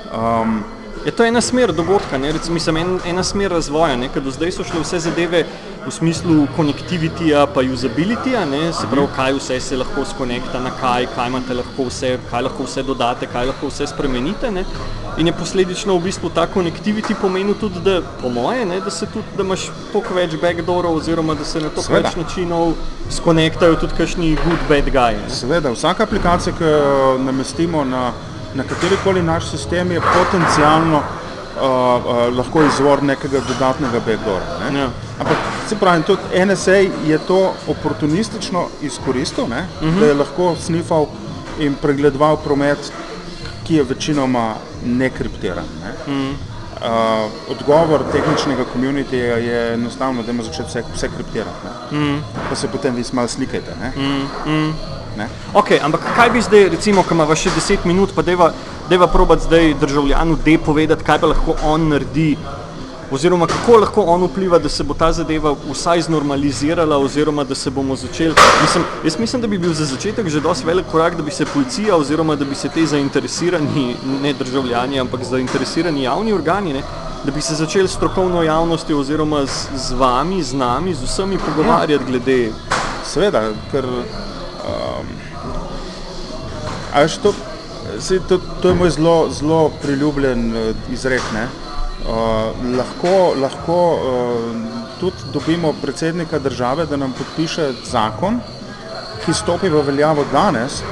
Um, 0.08 0.64
Je 1.08 1.12
to 1.16 1.24
ena 1.24 1.40
smer 1.40 1.72
dogodka, 1.72 2.18
ne? 2.18 2.32
Recimo, 2.32 2.54
mislim, 2.54 2.76
en, 2.76 2.98
ena 3.06 3.22
smer 3.24 3.50
razvoja, 3.50 3.96
ne? 3.96 4.10
ker 4.12 4.20
do 4.20 4.28
zdaj 4.30 4.50
so 4.52 4.64
šle 4.68 4.82
vse 4.82 4.98
zadeve 5.06 5.38
v 5.86 5.92
smislu 5.94 6.42
connectivityja 6.56 7.46
pa 7.54 7.64
usabilityja, 7.64 8.42
ne? 8.50 8.60
se 8.76 8.84
pravi, 8.90 9.08
kaj 9.16 9.38
vse 9.38 9.56
se 9.60 9.78
lahko 9.80 10.04
skonekta 10.10 10.60
na 10.60 10.74
kaj, 10.82 11.08
kaj 11.14 11.32
imate 11.32 11.56
lahko 11.56 11.88
vse, 11.88 12.12
kaj 12.28 12.44
lahko 12.50 12.68
vse 12.68 12.84
dodate, 12.84 13.30
kaj 13.32 13.48
lahko 13.54 13.72
vse 13.72 13.88
spremenite. 13.88 14.52
Ne? 14.52 14.66
In 15.16 15.32
je 15.32 15.36
posledično 15.40 15.96
v 15.96 16.10
bistvu 16.10 16.28
ta 16.28 16.44
connectivity 16.54 17.16
pomenil 17.16 17.56
tudi, 17.56 17.80
da 17.80 18.02
po 18.20 18.28
moje, 18.28 18.68
ne, 18.68 18.84
da 18.84 18.92
se 18.92 19.08
tudi, 19.08 19.32
da 19.36 19.48
imaš 19.48 19.70
toliko 19.94 20.20
več 20.20 20.36
backdoorov 20.44 21.00
oziroma 21.00 21.40
da 21.40 21.48
se 21.48 21.64
na 21.64 21.72
toliko 21.72 22.02
več 22.02 22.20
načinov 22.20 22.76
skonektajo 23.16 23.80
tudi 23.80 23.96
kakšni 23.96 24.34
good 24.44 24.68
bad 24.68 24.92
guy. 24.92 25.16
Ne? 25.16 25.32
Seveda, 25.32 25.72
vsaka 25.72 26.04
aplikacija, 26.04 26.52
ki 26.52 26.68
jo 26.68 27.16
namestimo 27.24 27.88
na, 27.88 28.10
na 28.54 28.64
katerikoli 28.64 29.22
naš 29.22 29.50
sistem, 29.50 29.92
je 29.92 30.00
potencialno 30.00 30.98
uh, 30.98 31.62
uh, 31.62 32.36
lahko 32.36 32.62
izvor 32.62 33.02
nekega 33.02 33.40
dodatnega 33.48 34.00
backdoora. 34.06 34.58
Ne? 34.70 34.78
Ja. 34.78 34.88
Ampak 35.18 35.36
se 35.68 35.76
pravi, 35.76 36.02
tudi 36.02 36.44
NSA 36.46 36.76
je 37.06 37.18
to 37.26 37.54
oportunistično 37.68 38.66
izkoristil, 38.82 39.48
ne? 39.48 39.66
uh 39.80 39.88
-huh. 39.88 40.00
da 40.00 40.06
je 40.06 40.14
lahko 40.14 40.56
snifal 40.60 41.06
in 41.58 41.74
pregledoval 41.74 42.36
promet, 42.36 42.92
ki 43.66 43.74
je 43.74 43.82
večinoma 43.82 44.54
nekriptiran. 44.84 45.64
Ne. 45.82 46.14
Mm. 46.14 46.30
Uh, 46.30 46.86
odgovor 47.50 48.02
tehničnega 48.12 48.64
komunitija 48.72 49.36
je 49.36 49.74
enostavno, 49.74 50.22
da 50.22 50.30
ima 50.30 50.42
začeti 50.42 50.68
vse, 50.68 50.82
vse 50.94 51.08
kriptirati. 51.16 51.66
Mm. 51.92 52.18
Pa 52.48 52.56
se 52.56 52.68
potem 52.68 52.94
vi 52.94 53.04
malo 53.12 53.28
slikajte. 53.28 53.74
Ne. 53.80 53.92
Mm. 53.96 54.52
Mm. 54.52 54.74
Ne. 55.18 55.26
Ok, 55.54 55.72
ampak 55.82 56.04
kaj 56.16 56.30
bi 56.30 56.42
zdaj, 56.42 56.68
recimo, 56.76 57.02
ko 57.02 57.16
imamo 57.16 57.34
še 57.34 57.50
10 57.50 57.86
minut, 57.90 58.14
pa 58.14 58.22
deva, 58.22 59.06
probat 59.10 59.42
zdaj 59.42 59.74
državljanu 59.80 60.38
de 60.44 60.58
povedati, 60.62 61.04
kaj 61.04 61.18
pa 61.18 61.30
lahko 61.32 61.56
on 61.66 61.88
naredi, 61.90 62.36
oziroma 63.10 63.48
kako 63.50 63.80
lahko 63.82 64.04
on 64.14 64.28
vpliva, 64.28 64.60
da 64.62 64.68
se 64.68 64.84
bo 64.84 64.94
ta 64.94 65.08
zadeva 65.12 65.54
vsaj 65.70 66.04
znormalizirala, 66.06 67.00
oziroma 67.02 67.44
da 67.44 67.54
se 67.54 67.70
bomo 67.70 67.96
začeli. 67.96 68.34
Mislim, 68.62 68.84
jaz 69.04 69.18
mislim, 69.18 69.42
da 69.42 69.50
bi 69.50 69.58
bil 69.58 69.74
za 69.74 69.88
začetek 69.90 70.28
že 70.28 70.44
dosti 70.44 70.66
velik 70.66 70.86
korak, 70.92 71.16
da 71.16 71.26
bi 71.26 71.34
se 71.34 71.46
policija, 71.46 71.96
oziroma 71.96 72.36
da 72.36 72.44
bi 72.44 72.54
se 72.54 72.68
te 72.68 72.86
zainteresirani, 72.86 73.96
ne 74.22 74.32
državljani, 74.32 75.00
ampak 75.00 75.24
zainteresirani 75.24 76.06
javni 76.06 76.32
organi, 76.32 76.78
ne, 76.78 76.82
da 77.24 77.34
bi 77.34 77.40
se 77.40 77.54
začeli 77.54 77.88
strokovno 77.88 78.42
javnostjo, 78.42 79.00
oziroma 79.00 79.46
z, 79.46 79.66
z 79.76 79.98
vami, 79.98 80.42
z 80.42 80.54
nami, 80.54 80.94
z 80.94 81.10
vsemi 81.10 81.38
pogovarjati 81.38 82.04
glede. 82.04 82.42
Seveda, 83.04 83.48
ker 83.72 83.86
a 86.94 87.00
veš, 87.00 87.18
to, 87.22 87.32
saj 88.00 88.18
to, 88.28 88.38
to 88.62 88.68
je 88.68 88.74
moj 88.74 88.90
zelo, 88.90 89.16
zelo 89.30 89.70
priljubljen 89.82 90.52
uh, 90.56 90.92
izrek. 90.92 91.22
Ne? 91.34 91.48
Uh, 92.08 92.76
lahko 92.78 93.34
lahko 93.40 93.78
uh, 93.94 94.78
tudi 95.00 95.32
dobimo 95.32 95.72
predsednika 95.82 96.38
države, 96.38 96.86
da 96.86 96.96
nam 96.96 97.12
podpiše 97.12 97.72
zakon, 97.84 98.40
ki 99.24 99.34
stopi 99.34 99.68
v 99.68 99.82
veljavo 99.82 100.24
danes, 100.32 100.82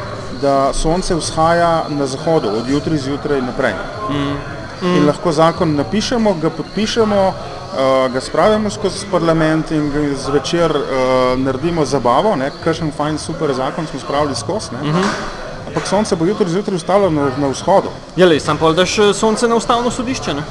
da 0.43 0.73
sonce 0.75 1.15
vzhaja 1.15 1.87
na 1.89 2.07
zahodu, 2.07 2.49
od 2.49 2.69
jutri 2.69 2.99
zjutraj 2.99 3.43
naprej. 3.43 3.75
Mm. 4.11 4.37
Mm. 4.83 4.97
In 4.97 5.07
lahko 5.07 5.33
zakon 5.33 5.75
napišemo, 5.75 6.35
ga 6.43 6.51
podpišemo, 6.51 7.33
uh, 7.77 8.13
ga 8.13 8.21
spravimo 8.21 8.71
skozi 8.71 9.07
parlament 9.11 9.71
in 9.71 9.93
zvečer 10.17 10.77
uh, 10.77 11.39
naredimo 11.39 11.85
zabavo, 11.85 12.37
kakšen 12.65 12.93
fajn 12.97 13.19
super 13.19 13.55
zakon 13.55 13.87
smo 13.87 14.01
spravili 14.01 14.35
skozi. 14.35 14.71
Mm 14.83 14.93
-hmm. 14.93 15.45
Ampak 15.67 15.87
sonce 15.87 16.17
bo 16.17 16.25
jutri 16.25 16.49
zjutraj 16.49 16.77
ustalo 16.77 17.11
na, 17.11 17.31
na 17.39 17.49
vzhodu. 17.49 17.89
Ja, 18.17 18.27
le, 18.27 18.41
sam 18.41 18.57
pa 18.57 18.73
daš 18.73 18.97
sonce 19.15 19.49
na 19.49 19.55
ustavno 19.55 19.91
sodišče. 19.91 20.35
Ne? 20.35 20.43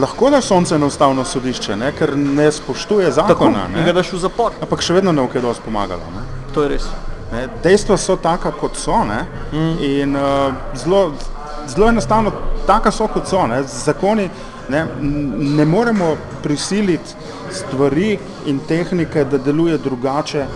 Lahko 0.00 0.30
daš 0.30 0.44
sonce 0.44 0.78
na 0.78 0.86
ustavno 0.86 1.24
sodišče, 1.24 1.76
ne? 1.76 1.92
ker 1.92 2.16
ne 2.16 2.52
spoštuje 2.52 3.12
zakona. 3.12 3.64
Tako, 3.64 3.78
in 3.78 3.84
ga 3.84 3.92
daš 3.92 4.12
v 4.12 4.18
zapor. 4.18 4.52
Ampak 4.62 4.82
še 4.82 4.92
vedno 4.92 5.12
ne 5.12 5.22
bo 5.22 5.28
kaj 5.32 5.42
dosti 5.42 5.64
pomagalo. 5.64 6.02
Ne? 6.14 6.24
To 6.54 6.62
je 6.62 6.68
res. 6.68 6.88
Ne? 7.32 7.46
Dejstva 7.62 7.96
so 7.96 8.16
taka, 8.16 8.52
kot 8.52 8.76
so. 8.76 8.98
Mm. 9.52 9.78
In 9.80 10.16
uh, 10.16 10.52
zelo, 10.74 11.12
zelo 11.66 11.88
enostavno, 11.88 12.32
taka 12.66 12.90
so, 12.90 13.08
kot 13.08 13.28
so. 13.28 13.46
Ne? 13.46 13.62
Zakoni 13.62 14.28
ne, 14.68 14.86
ne 15.56 15.64
moremo 15.64 16.16
prisiliti 16.42 17.14
stvari 17.50 18.18
in 18.46 18.58
tehnike, 18.68 19.24
da 19.24 19.38
deluje 19.38 19.78
drugače, 19.78 20.46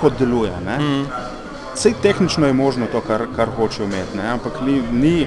kot 0.00 0.18
deluje. 0.18 0.52
Mm. 0.78 1.04
Vse 1.74 1.92
tehnično 2.02 2.46
je 2.46 2.52
možno 2.52 2.86
to, 2.92 3.00
kar, 3.00 3.26
kar 3.36 3.48
hoče 3.56 3.84
imeti, 3.84 4.16
ne? 4.16 4.28
ampak 4.28 4.52
ni, 4.64 4.82
ni 4.92 5.26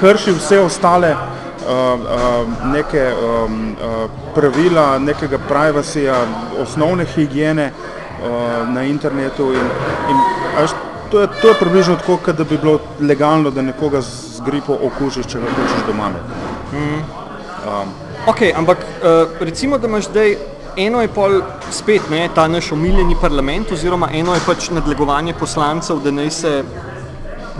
krši 0.00 0.32
vse 0.32 0.60
ostale 0.60 1.12
uh, 1.12 2.00
uh, 2.00 2.72
neke 2.72 3.12
um, 3.12 3.76
uh, 3.76 4.10
pravila, 4.34 4.98
nekega 4.98 5.38
privacyja, 5.48 6.16
osnovne 6.62 7.04
higiene 7.04 7.72
uh, 7.72 8.68
na 8.68 8.82
internetu. 8.82 9.52
In, 9.52 9.68
in, 10.10 10.16
až, 10.64 10.70
to, 11.10 11.20
je, 11.20 11.28
to 11.42 11.48
je 11.48 11.54
približno 11.60 11.96
tako, 11.96 12.32
da 12.32 12.44
bi 12.44 12.58
bilo 12.58 12.78
legalno, 13.00 13.50
da 13.50 13.62
nekoga 13.62 14.00
z 14.00 14.40
gripo 14.44 14.78
okužiš, 14.86 15.26
če 15.26 15.38
ga 15.38 15.54
hočeš 15.56 15.86
doma. 15.86 16.10
Mm. 16.72 17.02
Um. 17.68 17.92
Ok, 18.26 18.42
ampak 18.56 18.78
uh, 18.78 19.28
recimo, 19.40 19.78
da 19.78 19.88
imaš 19.88 20.08
zdaj 20.08 20.36
eno 20.76 21.02
je 21.02 21.08
pol 21.08 21.40
spet 21.70 22.10
ne, 22.10 22.28
ta 22.34 22.48
naš 22.48 22.72
omiljeni 22.72 23.16
parlament, 23.20 23.72
oziroma 23.72 24.08
eno 24.12 24.34
je 24.34 24.40
pač 24.46 24.70
nadlegovanje 24.70 25.34
poslancev, 25.34 26.00
da 26.04 26.10
naj 26.10 26.30
se 26.30 26.62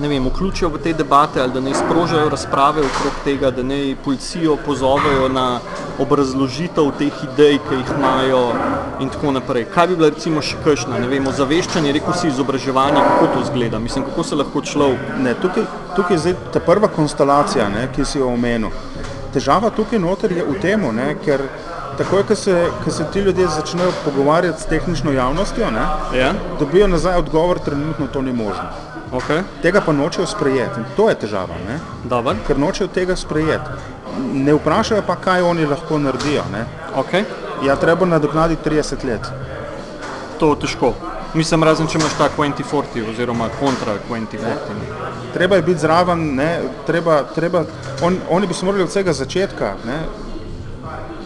ne 0.00 0.08
vem, 0.08 0.26
vključijo 0.26 0.68
v 0.68 0.78
te 0.82 0.92
debate 0.92 1.40
ali 1.42 1.52
da 1.52 1.60
naj 1.60 1.74
sprožajo 1.74 2.28
razprave 2.28 2.80
okrog 2.80 3.12
tega, 3.24 3.50
da 3.50 3.62
naj 3.62 3.96
policijo 4.04 4.56
pozovejo 4.66 5.28
na 5.28 5.60
obrazložitev 5.98 6.90
teh 6.98 7.24
idej, 7.24 7.58
ki 7.68 7.80
jih 7.80 7.92
imajo 7.98 8.42
in 9.00 9.08
tako 9.08 9.32
naprej. 9.32 9.66
Kaj 9.74 9.88
bi 9.88 9.96
bila 9.96 10.08
recimo 10.08 10.42
še 10.42 10.56
kakšna, 10.64 10.98
ne 11.02 11.08
vem, 11.08 11.26
ozaveščanje, 11.28 11.92
rekel 11.98 12.16
si 12.16 12.28
izobraževanje, 12.28 13.02
kako 13.08 13.26
to 13.34 13.44
zgleda, 13.50 13.78
mislim, 13.78 14.04
kako 14.04 14.24
se 14.24 14.36
lahko 14.36 14.62
človek... 14.62 15.12
Ne, 15.22 15.34
tukaj, 15.34 15.66
tukaj 15.96 16.16
je 16.16 16.22
zdaj 16.26 16.36
ta 16.52 16.60
prva 16.60 16.88
konstelacija, 16.88 17.68
ne, 17.68 17.88
ki 17.92 18.04
si 18.04 18.18
jo 18.18 18.30
omenil. 18.32 18.72
Težava 19.32 19.70
tukaj 19.70 20.00
noter 20.00 20.32
je 20.32 20.44
v 20.44 20.56
temu, 20.60 20.92
ne, 20.92 21.12
ker 21.24 21.44
takoj, 21.98 22.24
ko 22.28 22.36
se, 22.36 22.56
ko 22.84 22.90
se 22.90 23.04
ti 23.12 23.20
ljudje 23.20 23.48
začnejo 23.48 23.92
pogovarjati 24.04 24.62
s 24.62 24.66
tehnično 24.66 25.12
javnostjo, 25.12 25.70
ne, 25.70 25.84
ja. 26.18 26.32
dobijo 26.60 26.88
nazaj 26.88 27.18
odgovor, 27.24 27.60
trenutno 27.64 28.06
to 28.12 28.22
ni 28.22 28.32
možno. 28.32 28.91
Okay. 29.12 29.42
Tega 29.62 29.80
pa 29.80 29.92
nočejo 29.92 30.26
sprejeti 30.26 30.80
in 30.80 30.84
to 30.96 31.08
je 31.10 31.14
težava, 31.14 31.54
ne? 31.68 31.80
ker 32.46 32.58
nočejo 32.58 32.88
tega 32.88 33.16
sprejeti. 33.16 33.70
Ne 34.32 34.54
vprašajo 34.54 35.02
pa, 35.06 35.16
kaj 35.16 35.42
oni 35.42 35.66
lahko 35.66 35.98
naredijo. 35.98 36.44
Okay. 36.96 37.24
Ja, 37.64 37.76
treba 37.76 38.06
nadoknaditi 38.06 38.68
30 38.70 39.04
let. 39.04 39.28
To 40.40 40.54
je 40.54 40.60
težko. 40.64 40.94
Mislim, 41.34 41.62
razen 41.64 41.86
če 41.88 41.98
imaš 41.98 42.16
ta 42.18 42.28
2040 42.36 43.08
oziroma 43.10 43.48
kontra 43.60 43.94
2040. 44.08 44.80
Treba 45.34 45.56
je 45.56 45.62
biti 45.62 45.80
zraven, 45.80 46.40
treba, 46.86 47.22
treba, 47.34 47.64
on, 48.02 48.18
oni 48.30 48.46
bi 48.46 48.54
se 48.54 48.66
morali 48.66 48.82
od 48.82 48.88
vsega 48.88 49.12
začetka 49.12 49.74
ne, 49.86 50.00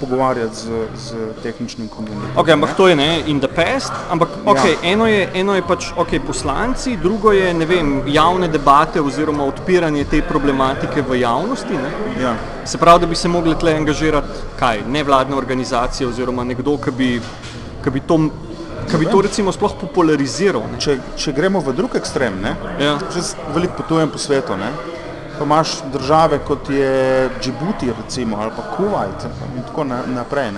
pogovarjati 0.00 0.56
z, 0.56 0.86
z 0.96 1.14
tehničnim 1.42 1.88
komunikacijam. 1.88 2.36
Okay, 2.36 2.52
ampak 2.52 2.76
to 2.76 2.88
je 2.88 2.96
ne, 2.96 3.22
in 3.26 3.40
the 3.40 3.48
past, 3.48 3.92
ampak 4.10 4.28
okay, 4.44 4.74
ja. 4.82 4.92
eno, 4.92 5.06
je, 5.06 5.28
eno 5.34 5.54
je 5.54 5.62
pač 5.62 5.90
okay, 5.96 6.20
poslanci, 6.26 6.96
drugo 6.96 7.32
je 7.32 7.52
vem, 7.66 8.02
javne 8.06 8.48
debate 8.48 9.00
oziroma 9.00 9.44
odpiranje 9.44 10.04
te 10.04 10.22
problematike 10.22 11.02
v 11.02 11.20
javnosti. 11.20 11.78
Ja. 12.20 12.34
Se 12.64 12.78
pravi, 12.78 13.00
da 13.00 13.06
bi 13.06 13.16
se 13.16 13.28
mogli 13.28 13.54
tle 13.58 13.74
angažirati 13.74 14.28
kaj, 14.58 14.82
nevladne 14.88 15.36
organizacije 15.36 16.08
oziroma 16.08 16.44
nekdo, 16.44 16.76
ki 16.76 16.90
bi, 16.90 17.20
ki 17.84 17.90
bi 17.90 18.00
to. 18.00 18.20
Kaj 18.86 19.00
bi 19.02 19.06
to 19.10 19.18
recimo 19.20 19.50
sploh 19.50 19.72
populariziral? 19.80 20.62
Če, 20.78 20.92
če 21.18 21.32
gremo 21.34 21.58
v 21.58 21.72
drug 21.74 21.96
ekstrem, 21.98 22.36
ja. 22.78 22.92
jaz 23.16 23.32
veliko 23.54 23.80
potujem 23.80 24.12
po 24.14 24.18
svetu, 24.18 24.54
ne? 24.54 24.68
Pa 25.38 25.44
imaš 25.44 25.68
države 25.92 26.38
kot 26.38 26.70
je 26.70 27.28
Džibuti 27.42 27.92
recimo, 28.02 28.36
ali 28.36 28.50
pa 28.56 28.62
Kuwait 28.76 29.24
in 29.56 29.62
tako 29.62 29.84
naprej. 29.84 30.50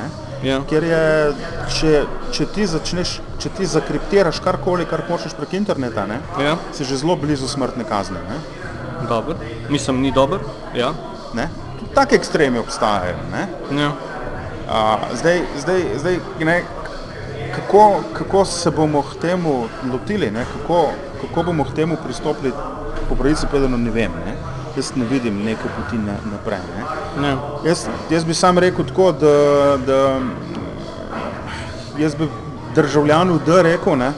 Ja. 0.43 0.61
Ker 0.71 0.85
je, 0.85 1.33
če, 1.75 1.93
če 2.33 2.47
ti 2.55 2.67
začneš, 2.67 3.17
če 3.43 3.51
ti 3.57 3.67
zakriptiraš 3.67 4.38
karkoli, 4.45 4.87
kar 4.87 5.03
hočeš 5.09 5.35
prek 5.35 5.57
interneta, 5.59 6.07
ne, 6.07 6.21
ja. 6.38 6.55
si 6.73 6.87
že 6.87 7.01
zelo 7.01 7.17
blizu 7.19 7.49
smrtne 7.51 7.85
kazni. 7.85 8.23
Ne. 8.29 8.38
Dobar. 9.09 9.37
Mislim, 9.71 10.03
ni 10.03 10.12
dober. 10.14 10.43
Ja. 10.75 10.93
Take 11.95 12.17
ekstremi 12.17 12.59
obstajajo. 12.59 13.17
Ja. 13.75 13.93
A, 14.69 14.99
zdaj, 15.19 15.43
zdaj, 15.59 15.85
zdaj, 15.99 16.21
ne, 16.45 16.62
kako, 17.57 18.03
kako 18.12 18.45
se 18.45 18.71
bomo 18.71 19.03
k 19.03 19.19
temu 19.21 19.64
lotili, 19.93 20.31
ne, 20.31 20.45
kako, 20.53 20.91
kako 21.21 21.43
bomo 21.43 21.64
k 21.64 21.75
temu 21.75 21.97
pristopili, 22.05 22.53
po 23.09 23.17
pravici 23.17 23.47
povedano, 23.51 23.77
ne 23.77 23.91
vem. 23.91 24.12
Ne 24.27 24.28
jaz 24.79 24.93
ne 24.97 25.05
vidim 25.11 25.43
neke 25.45 25.69
poti 25.77 25.99
na, 25.99 26.14
naprej. 26.33 26.62
Ne. 27.21 27.35
Jaz, 27.67 27.87
jaz 28.11 28.25
bi 28.25 28.35
sam 28.35 28.59
rekel 28.59 28.87
tako, 28.87 29.12
da, 29.12 29.77
da 29.87 30.21
jaz 31.99 32.14
bi 32.14 32.29
državljanu 32.75 33.41
da 33.47 33.62
rekel, 33.62 33.99
ne, 33.99 34.12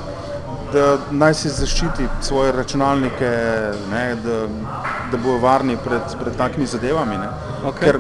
da 0.73 0.99
naj 1.11 1.35
si 1.35 1.49
zaščiti 1.49 2.07
svoje 2.23 2.53
računalnike, 2.53 3.31
ne, 3.91 4.05
da, 4.25 4.41
da 5.11 5.19
bojo 5.25 5.39
varni 5.43 5.77
pred, 5.85 6.15
pred 6.21 6.37
takimi 6.37 6.67
zadevami. 6.67 7.17
Okay. 7.65 7.85
Ker, 7.85 7.99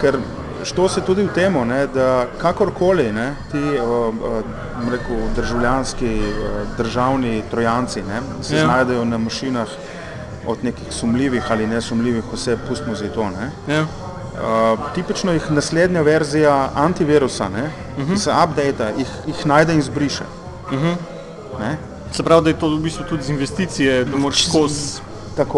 ker 0.00 0.18
što 0.64 0.88
se 0.88 1.00
tudi 1.00 1.26
v 1.26 1.34
temo, 1.34 1.64
ne, 1.64 1.86
da 1.86 2.26
kakorkoli 2.38 3.10
ne, 3.12 3.34
ti 3.52 3.78
o, 3.82 3.98
o, 4.08 4.40
rekel, 4.90 5.28
državljanski, 5.36 6.14
o, 6.20 6.64
državni 6.78 7.42
trojanci 7.50 8.02
ne, 8.02 8.22
se 8.42 8.56
ja. 8.56 8.64
znajdejo 8.64 9.04
na 9.04 9.18
mašinah, 9.18 9.68
od 10.46 10.64
nekih 10.64 10.86
sumljivih 10.90 11.50
ali 11.50 11.66
nesumljivih 11.66 12.32
oseb, 12.32 12.58
pustimo 12.68 12.94
zdaj 12.94 13.08
to. 13.14 13.30
Ja. 13.68 13.82
Uh, 13.82 14.78
tipično 14.94 15.32
jih 15.32 15.50
naslednja 15.50 16.02
verzija 16.02 16.70
antivirusa, 16.74 17.48
ne, 17.48 17.62
uh 17.98 18.04
-huh. 18.04 18.12
ki 18.12 18.20
se 18.20 18.30
update, 18.30 18.92
jih, 18.98 19.08
jih 19.26 19.46
najde 19.46 19.74
in 19.74 19.82
zbriše. 19.82 20.24
Uh 20.72 20.78
-huh. 20.78 21.74
Se 22.12 22.22
pravi, 22.22 22.44
da 22.44 22.50
je 22.50 22.58
to 22.58 22.68
v 22.68 22.80
bistvu 22.80 23.04
tudi 23.08 23.22
z 23.22 23.30
investicije, 23.30 24.04
da 24.04 24.16
moraš 24.16 24.48
skozi 24.48 25.00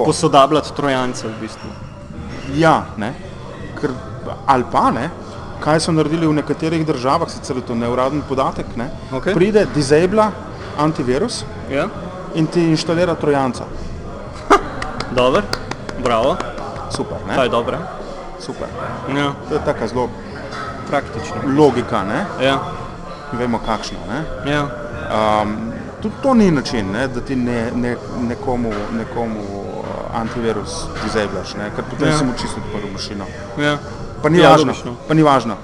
posodabljati 0.04 0.76
trojance. 0.76 1.28
V 1.28 1.40
bistvu. 1.40 1.68
Ja, 2.56 2.86
ne. 2.96 3.14
Ker, 3.80 3.90
ali 4.46 4.64
pa 4.72 4.90
ne, 4.90 5.10
kaj 5.60 5.80
so 5.80 5.92
naredili 5.92 6.26
v 6.26 6.32
nekaterih 6.32 6.86
državah, 6.86 7.30
sicer 7.30 7.56
je 7.56 7.62
to 7.62 7.74
neuraden 7.74 8.22
podatek, 8.28 8.66
ne, 8.76 8.90
okay. 9.12 9.34
pride 9.34 9.66
disabla 9.74 10.30
antivirus. 10.78 11.44
Ja 11.70 11.88
in 12.34 12.46
ti 12.46 12.62
inštalira 12.62 13.14
trojanca. 13.14 13.64
Dobro, 15.10 15.42
bravo, 15.98 16.36
Super, 16.90 17.16
to 17.26 17.32
je 17.32 17.38
ne? 17.40 17.48
dobro. 17.48 17.78
Super. 18.40 18.66
Ja, 19.10 19.32
To 19.48 19.54
je 19.54 19.60
taka 19.64 19.86
zelo 19.88 20.08
praktično. 20.88 21.36
logika, 21.56 22.04
ne? 22.04 22.24
Ja, 22.40 22.58
Vemo 23.32 23.58
kakšna, 23.58 23.98
ne? 24.08 24.52
ja. 24.52 24.62
Um, 25.42 25.72
tudi 26.02 26.14
to 26.22 26.34
ni 26.34 26.50
način, 26.50 26.90
ne, 26.92 27.08
da 27.08 27.20
ti 27.20 27.36
ne, 27.36 27.70
ne, 27.74 27.96
nekomu, 28.20 28.70
nekomu 28.92 29.40
uh, 29.40 29.84
antivirus 30.14 30.70
disablaš, 31.04 31.54
ne, 31.54 31.70
ker 31.76 31.84
potem 31.84 32.08
Ja. 32.08 32.18
se 32.18 32.24
mu 32.24 32.32
čisto 32.32 32.56
odprl 32.58 32.92
mašino. 32.92 33.24
ja. 33.58 33.78
Pa 34.22 34.28
ni 34.28 34.38
Ja, 34.38 34.50
važno, 34.50 34.66
logično. 34.66 34.94
pa 35.08 35.14
ni 35.14 35.22
važno. 35.22 35.54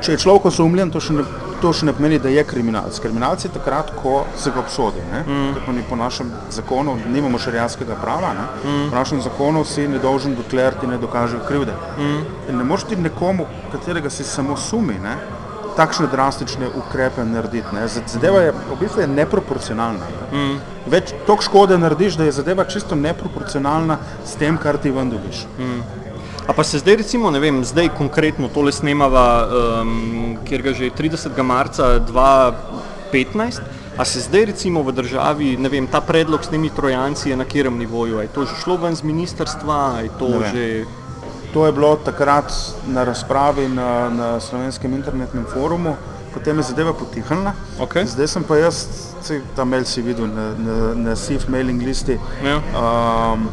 Če 0.00 0.12
je 0.12 0.18
človek 0.18 0.44
osumljen, 0.44 0.90
to 0.90 1.00
še 1.00 1.12
ne, 1.12 1.22
to 1.60 1.72
še 1.76 1.86
ne 1.86 1.94
pomeni, 1.96 2.18
da 2.18 2.32
je 2.32 2.44
kriminalec. 2.44 2.98
Kriminalec 3.02 3.44
je 3.44 3.50
takrat, 3.54 3.92
ko 4.02 4.24
se 4.38 4.52
ga 4.54 4.60
obsodi. 4.62 5.02
Mm. 5.26 5.74
Ni 5.76 5.84
po 5.88 5.96
našem 5.96 6.32
zakonu, 6.50 6.96
nimamo 7.12 7.38
šariatskega 7.38 7.98
prava. 8.00 8.32
Ne? 8.36 8.46
Mm. 8.64 8.88
Po 8.90 8.96
našem 8.96 9.20
zakonu 9.22 9.64
si 9.64 9.88
nedolžen, 9.88 10.36
dokler 10.38 10.78
ti 10.80 10.88
ne 10.90 10.98
dokažejo 10.98 11.44
krivde. 11.48 11.76
Mm. 11.98 12.24
In 12.48 12.58
ne 12.58 12.64
moreš 12.64 12.88
ti 12.90 12.96
nekomu, 12.96 13.46
katerega 13.72 14.10
si 14.10 14.24
samo 14.24 14.56
sumi, 14.56 14.98
ne? 15.02 15.18
takšne 15.76 16.10
drastične 16.12 16.68
ukrepe 16.76 17.24
narediti. 17.24 17.74
Ne? 17.74 17.86
Zadeva 17.88 18.42
je 18.42 18.52
v 18.52 18.76
bistvu 18.80 19.04
je 19.04 19.08
neproporcionalna. 19.08 20.10
Ne? 20.10 20.26
Mm. 20.38 20.58
Več 20.90 21.14
toliko 21.26 21.46
škode 21.46 21.78
narediš, 21.78 22.18
da 22.18 22.26
je 22.26 22.36
zadeva 22.40 22.66
čisto 22.68 22.98
neproporcionalna 22.98 23.98
s 24.24 24.36
tem, 24.40 24.58
kar 24.58 24.80
ti 24.82 24.92
ven 24.92 25.12
dobiš. 25.12 25.46
Mm. 25.58 25.99
A 26.50 26.52
pa 26.52 26.64
se 26.64 26.78
zdaj 26.78 26.96
recimo, 26.96 27.30
ne 27.30 27.38
vem, 27.38 27.64
zdaj 27.64 27.92
konkretno 27.94 28.48
tole 28.50 28.72
snemava, 28.74 29.26
um, 29.46 30.38
kjer 30.42 30.62
ga 30.62 30.72
že 30.74 30.88
30. 30.90 31.42
marca 31.46 31.84
2015, 32.02 33.60
a 33.96 34.04
se 34.04 34.20
zdaj 34.20 34.44
recimo 34.50 34.82
v 34.82 34.92
državi, 34.92 35.54
ne 35.56 35.68
vem, 35.70 35.86
ta 35.86 36.00
predlog 36.00 36.42
s 36.42 36.50
temi 36.50 36.70
trojanci 36.74 37.30
je 37.30 37.36
na 37.36 37.46
katerem 37.46 37.78
nivoju, 37.78 38.18
je 38.18 38.34
to 38.34 38.44
že 38.50 38.58
šlo 38.64 38.76
ven 38.82 38.96
z 38.98 39.06
ministrstva, 39.06 39.78
a 39.94 40.00
je 40.00 40.10
to 40.18 40.28
že... 40.50 40.64
To 41.54 41.66
je 41.66 41.72
bilo 41.72 41.96
takrat 41.96 42.50
na 42.86 43.04
razpravi 43.04 43.68
na, 43.68 44.10
na 44.10 44.40
slovenskem 44.40 44.94
internetnem 44.94 45.46
forumu, 45.46 45.96
potem 46.34 46.58
je 46.58 46.62
zadeva 46.62 46.94
potihnila. 46.94 47.54
Okej. 47.78 48.06
Zdaj 48.06 48.26
sem 48.26 48.42
pa 48.46 48.58
jaz, 48.58 48.86
saj 49.22 49.42
ta 49.54 49.66
mail 49.66 49.86
si 49.86 50.02
videl 50.02 50.26
na, 50.26 50.54
na, 50.58 50.94
na 50.94 51.16
SIF 51.18 51.46
mailing 51.46 51.82
listi. 51.82 52.18
Ja. 52.42 52.62
Um, 52.74 53.50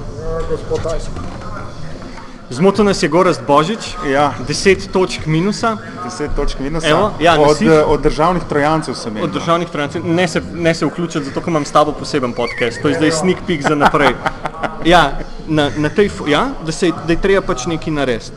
Zmotil 2.50 2.86
nas 2.86 3.04
je 3.04 3.10
Gorast 3.10 3.42
Božič, 3.48 3.96
ja, 4.12 4.34
10 4.48 4.88
točk 4.92 5.26
minusa 5.26 5.78
10 6.06 6.30
točk 6.36 6.60
minusa. 6.60 6.88
Evo, 6.88 7.12
ja, 7.20 7.42
od, 7.42 7.58
SIF. 7.58 7.72
od 7.86 8.02
državnih 8.02 8.44
trojancev 8.50 8.96
sem 8.96 9.12
imel. 9.12 9.24
od 9.24 9.34
državnih 9.34 9.70
trojancev. 9.70 10.06
Ne 10.06 10.28
se, 10.28 10.42
ne 10.54 10.74
se 10.74 10.86
vključiti, 10.86 11.26
zato 11.26 11.42
ker 11.42 11.50
imam 11.50 11.66
s 11.66 11.72
tabo 11.72 11.92
poseben 11.92 12.34
podcast, 12.34 12.82
to 12.82 12.88
je 12.88 12.96
zdaj 12.96 13.12
sneak 13.12 13.38
peek 13.48 13.62
za 13.62 13.76
naprej. 13.76 14.14
Ja, 14.86 15.20
na, 15.48 15.70
na 15.78 15.90
tej, 15.90 16.10
ja 16.28 16.50
da, 16.66 16.72
se, 16.72 16.92
da 17.08 17.14
je 17.14 17.22
treba 17.22 17.42
pač 17.46 17.66
nekaj 17.66 17.94
narediti. 17.94 18.32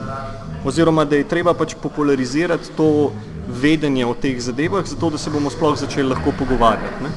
Oziroma, 0.65 1.05
da 1.05 1.17
je 1.17 1.29
treba 1.29 1.55
pač 1.55 1.75
popularizirati 1.83 2.73
to 2.77 3.13
vedenje 3.63 4.07
o 4.07 4.15
teh 4.15 4.41
zadevah, 4.43 4.85
zato 4.87 5.11
da 5.11 5.19
se 5.19 5.31
bomo 5.31 5.51
sploh 5.51 5.79
začeli 5.79 6.09
lahko 6.09 6.33
pogovarjati. 6.39 7.05
Ne? 7.05 7.11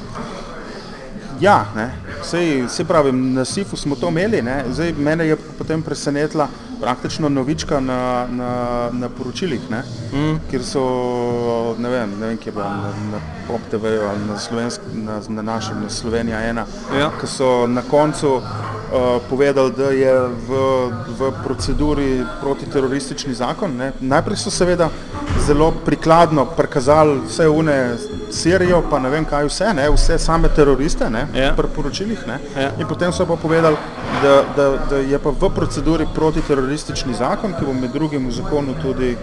Ja, 1.40 1.66
ne. 1.76 1.90
Sej, 2.22 2.68
sej 2.68 2.86
pravim, 2.86 3.34
na 3.34 3.44
SIF-u 3.44 3.76
smo 3.76 3.96
to 3.96 4.08
imeli, 4.08 4.42
ne. 4.42 4.64
Zdaj 4.70 4.94
mene 4.98 5.26
je 5.26 5.36
potem 5.58 5.82
presenetila 5.82 6.48
praktično 6.80 7.28
novička 7.28 7.80
na, 7.80 8.26
na, 8.30 8.50
na 8.92 9.08
poročilih, 9.08 9.70
ne. 9.70 9.82
Mm. 10.12 10.36
Kjer 10.50 10.64
so, 10.64 10.84
ne 11.78 11.88
vem, 11.88 12.18
ne 12.20 12.26
vem, 12.26 12.36
kje 12.38 12.48
je 12.48 12.52
bilo, 12.52 12.68
na, 12.68 12.92
na 13.12 13.20
Pop 13.46 13.60
TV 13.70 13.84
ali 14.00 14.24
na, 14.24 14.38
slovensk, 14.38 14.80
na, 14.94 15.20
na 15.28 15.42
našem, 15.44 15.82
na 15.82 15.90
Slovenija 15.90 16.38
1, 16.40 16.64
Ja. 16.98 17.10
ki 17.20 17.26
so 17.26 17.66
na 17.66 17.82
koncu 17.82 18.34
uh, 18.34 18.42
povedali, 19.30 19.72
da 19.72 19.84
je 19.84 20.14
v, 20.18 20.50
v 21.10 21.32
proceduri 21.44 22.08
protiteroristični 22.40 23.34
zakon. 23.34 23.76
Ne. 23.76 23.92
Najprej 24.00 24.36
so 24.36 24.50
seveda 24.50 24.88
zelo 25.40 25.70
prikladno 25.84 26.44
prikazali 26.46 27.20
vse 27.20 27.48
une 27.48 27.96
Sirijo, 28.30 28.82
pa 28.90 28.98
ne 28.98 29.10
vem 29.10 29.24
kaj 29.24 29.44
vse, 29.44 29.74
ne, 29.74 29.90
vse 29.90 30.18
same 30.18 30.48
teroriste, 30.48 31.10
ne, 31.10 31.26
Ja. 31.34 31.52
pri 31.52 31.68
poročilih. 31.68 32.26
Ne. 32.26 32.38
Ja. 32.56 32.70
In 32.78 32.86
potem 32.88 33.12
so 33.12 33.26
pa 33.26 33.36
povedali, 33.36 33.76
da, 34.22 34.42
da, 34.56 34.70
da 34.90 34.96
je 34.96 35.18
pa 35.18 35.30
v 35.30 35.50
proceduri 35.50 36.06
protiteroristični 36.14 37.14
zakon, 37.14 37.52
ki 37.52 37.64
bo 37.64 37.72
med 37.74 37.92
drugim 37.92 38.26
v 38.26 38.32
zakonu 38.32 38.74
tudi, 38.82 39.16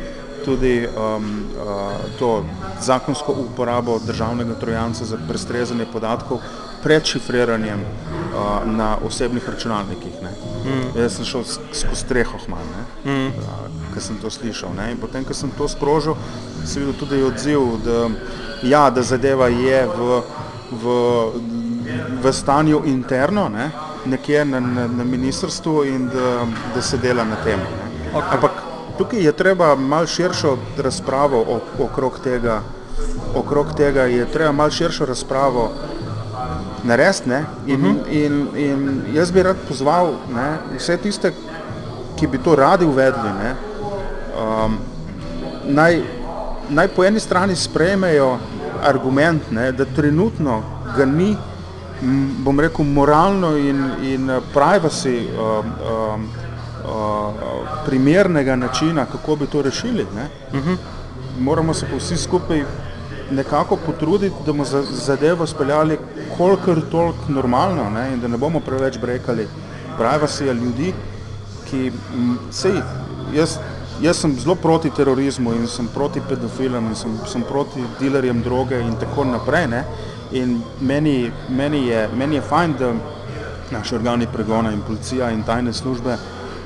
tudi 0.46 0.88
um, 0.88 1.46
uh, 1.56 1.92
to 2.20 2.46
zakonsko 2.82 3.32
uporabo 3.32 4.00
državnega 4.00 4.54
trojanca 4.54 5.06
za 5.06 5.18
prestrezanje 5.28 5.86
podatkov 5.94 6.40
pred 6.84 7.06
šifriranjem 7.06 7.80
uh, 7.82 8.72
na 8.72 8.98
osebnih 9.06 9.50
računalnikih. 9.50 10.14
Mm. 10.66 11.00
Jaz 11.02 11.16
sem 11.16 11.26
šel 11.26 11.44
skozi 11.44 11.96
streho 11.96 12.38
hmal, 12.46 12.66
mm. 13.06 13.28
uh, 13.28 13.34
ker 13.94 14.04
sem 14.04 14.18
to 14.22 14.30
slišal. 14.30 14.74
Ne. 14.78 14.92
In 14.92 14.98
potem, 14.98 15.26
ko 15.26 15.34
sem 15.34 15.52
to 15.58 15.68
sprožil, 15.68 16.18
sem 16.66 16.82
videl 16.82 16.98
tudi 17.00 17.24
odziv, 17.24 17.78
da, 17.86 18.10
ja, 18.64 18.90
da 18.90 19.04
zadeva 19.04 19.48
je 19.48 19.86
v, 19.88 20.22
v, 20.72 20.98
v 22.24 22.34
stanju 22.34 22.82
interno, 22.86 23.50
ne, 23.50 23.72
nekje 24.06 24.46
na, 24.46 24.60
na, 24.60 24.88
na 24.88 25.04
ministrstvu 25.04 25.84
in 25.86 26.10
da, 26.10 26.46
da 26.76 26.82
se 26.82 26.98
dela 26.98 27.24
na 27.24 27.38
tem. 27.46 27.60
Ne. 27.60 27.92
Okej. 28.12 28.30
Ampak 28.38 28.71
tukaj 29.02 29.24
je 29.26 29.32
treba 29.32 29.76
malo 29.76 30.08
širšo 30.08 30.58
razpravo 30.78 31.60
okrog 31.80 32.20
tega, 32.24 32.62
okrog 33.36 33.74
tega 33.78 34.02
je 34.02 34.26
treba 34.26 34.52
malo 34.52 34.70
širšo 34.70 35.06
razpravo 35.06 35.72
narediti. 36.84 37.30
ne, 37.30 37.46
In, 37.68 37.86
uh 37.86 37.96
-huh. 37.96 38.26
in, 38.26 38.48
in 38.56 39.02
jaz 39.14 39.32
bi 39.32 39.44
rad 39.44 39.56
pozval 39.68 40.14
ne, 40.36 40.58
vse 40.78 40.98
tiste, 40.98 41.34
ki 42.20 42.28
bi 42.28 42.38
to 42.38 42.56
radi 42.56 42.86
uvedli, 42.86 43.30
ne, 43.44 43.56
um, 44.38 44.78
naj, 45.66 46.02
naj 46.70 46.88
po 46.88 47.04
eni 47.04 47.20
strani 47.20 47.56
sprejmejo 47.56 48.38
argument, 48.84 49.52
ne, 49.52 49.72
da 49.72 49.86
trenutno 49.86 50.64
ga 50.98 51.06
ni, 51.06 51.38
bom 52.44 52.60
rekel, 52.60 52.86
moralno 52.86 53.58
in, 53.58 53.92
in 54.04 54.42
privacy 54.54 55.28
um, 55.38 55.66
um, 55.92 56.30
primernega 57.86 58.56
načina, 58.56 59.06
kako 59.06 59.36
bi 59.36 59.48
to 59.48 59.62
rešili. 59.62 60.06
Ne. 60.16 60.28
Uh 60.60 60.66
-huh. 60.66 60.78
Moramo 61.40 61.74
se 61.74 61.86
pa 61.92 61.98
vsi 61.98 62.18
skupaj 62.18 62.64
nekako 63.32 63.76
potruditi, 63.76 64.36
da 64.46 64.52
bomo 64.52 64.66
za- 64.66 64.84
zadevo 64.92 65.48
speljali 65.48 65.98
kolikor 66.38 66.82
toliko 66.92 67.18
normalno 67.28 67.90
ne, 67.90 68.14
in 68.14 68.20
da 68.22 68.28
ne 68.28 68.38
bomo 68.38 68.60
preveč 68.60 68.98
brekali 69.00 69.48
privacyja 70.00 70.54
ljudi, 70.54 70.94
ki 71.70 71.92
m, 72.16 72.38
sej, 72.52 72.82
jaz, 73.34 73.58
jaz 74.02 74.18
sem 74.18 74.40
zelo 74.40 74.56
proti 74.56 74.90
terorizmu 74.90 75.54
in 75.54 75.68
sem 75.68 75.88
proti 75.94 76.22
pedofilom 76.30 76.86
in 76.88 76.96
sem, 76.96 77.20
sem 77.28 77.42
proti 77.44 77.84
dilerjem 78.00 78.42
droge 78.42 78.80
in 78.82 78.96
tako 78.96 79.24
naprej. 79.24 79.68
Ne? 79.68 79.84
In 80.32 80.62
meni, 80.80 81.32
meni, 81.50 81.88
je, 81.88 82.10
meni 82.16 82.36
je 82.36 82.42
fajn, 82.42 82.74
da 82.80 82.94
naši 83.72 83.96
organi 83.96 84.28
pregona 84.34 84.72
in 84.72 84.82
policija 84.82 85.32
in 85.32 85.44
tajne 85.44 85.74
službe 85.74 86.18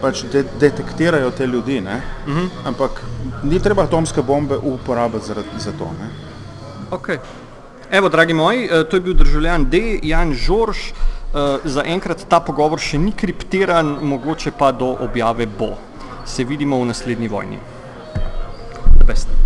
pač 0.06 0.22
de, 0.30 0.44
detektirajo 0.62 1.32
te 1.34 1.48
ljudi, 1.48 1.80
ne? 1.82 2.02
Uh 2.28 2.38
-huh. 2.38 2.50
ampak 2.65 3.02
ni 3.44 3.60
treba 3.60 3.84
atomske 3.84 4.22
bombe 4.22 4.58
uporabiti 4.58 5.26
zaradi, 5.28 5.60
za 5.60 5.72
to. 5.72 5.89
Ne? 6.00 6.10
Okay. 6.91 7.18
Evo, 7.91 8.10
dragi 8.10 8.34
moji, 8.34 8.65
eh, 8.65 8.84
to 8.89 8.98
je 8.98 9.02
bil 9.02 9.13
državljan 9.13 9.70
D. 9.70 10.00
Jan 10.04 10.34
Žorž. 10.34 10.78
Eh, 11.36 11.60
Za 11.63 11.84
enkrat 11.86 12.26
ta 12.30 12.39
pogovor 12.39 12.80
še 12.80 12.98
ni 12.98 13.12
kriptiran, 13.12 13.98
mogoče 14.02 14.52
pa 14.52 14.72
do 14.72 14.96
objave 15.00 15.46
bo. 15.46 15.76
Se 16.26 16.44
vidimo 16.44 16.80
v 16.80 16.86
naslednji 16.86 17.28
vojni. 17.28 17.60
The 19.00 19.06
best. 19.06 19.46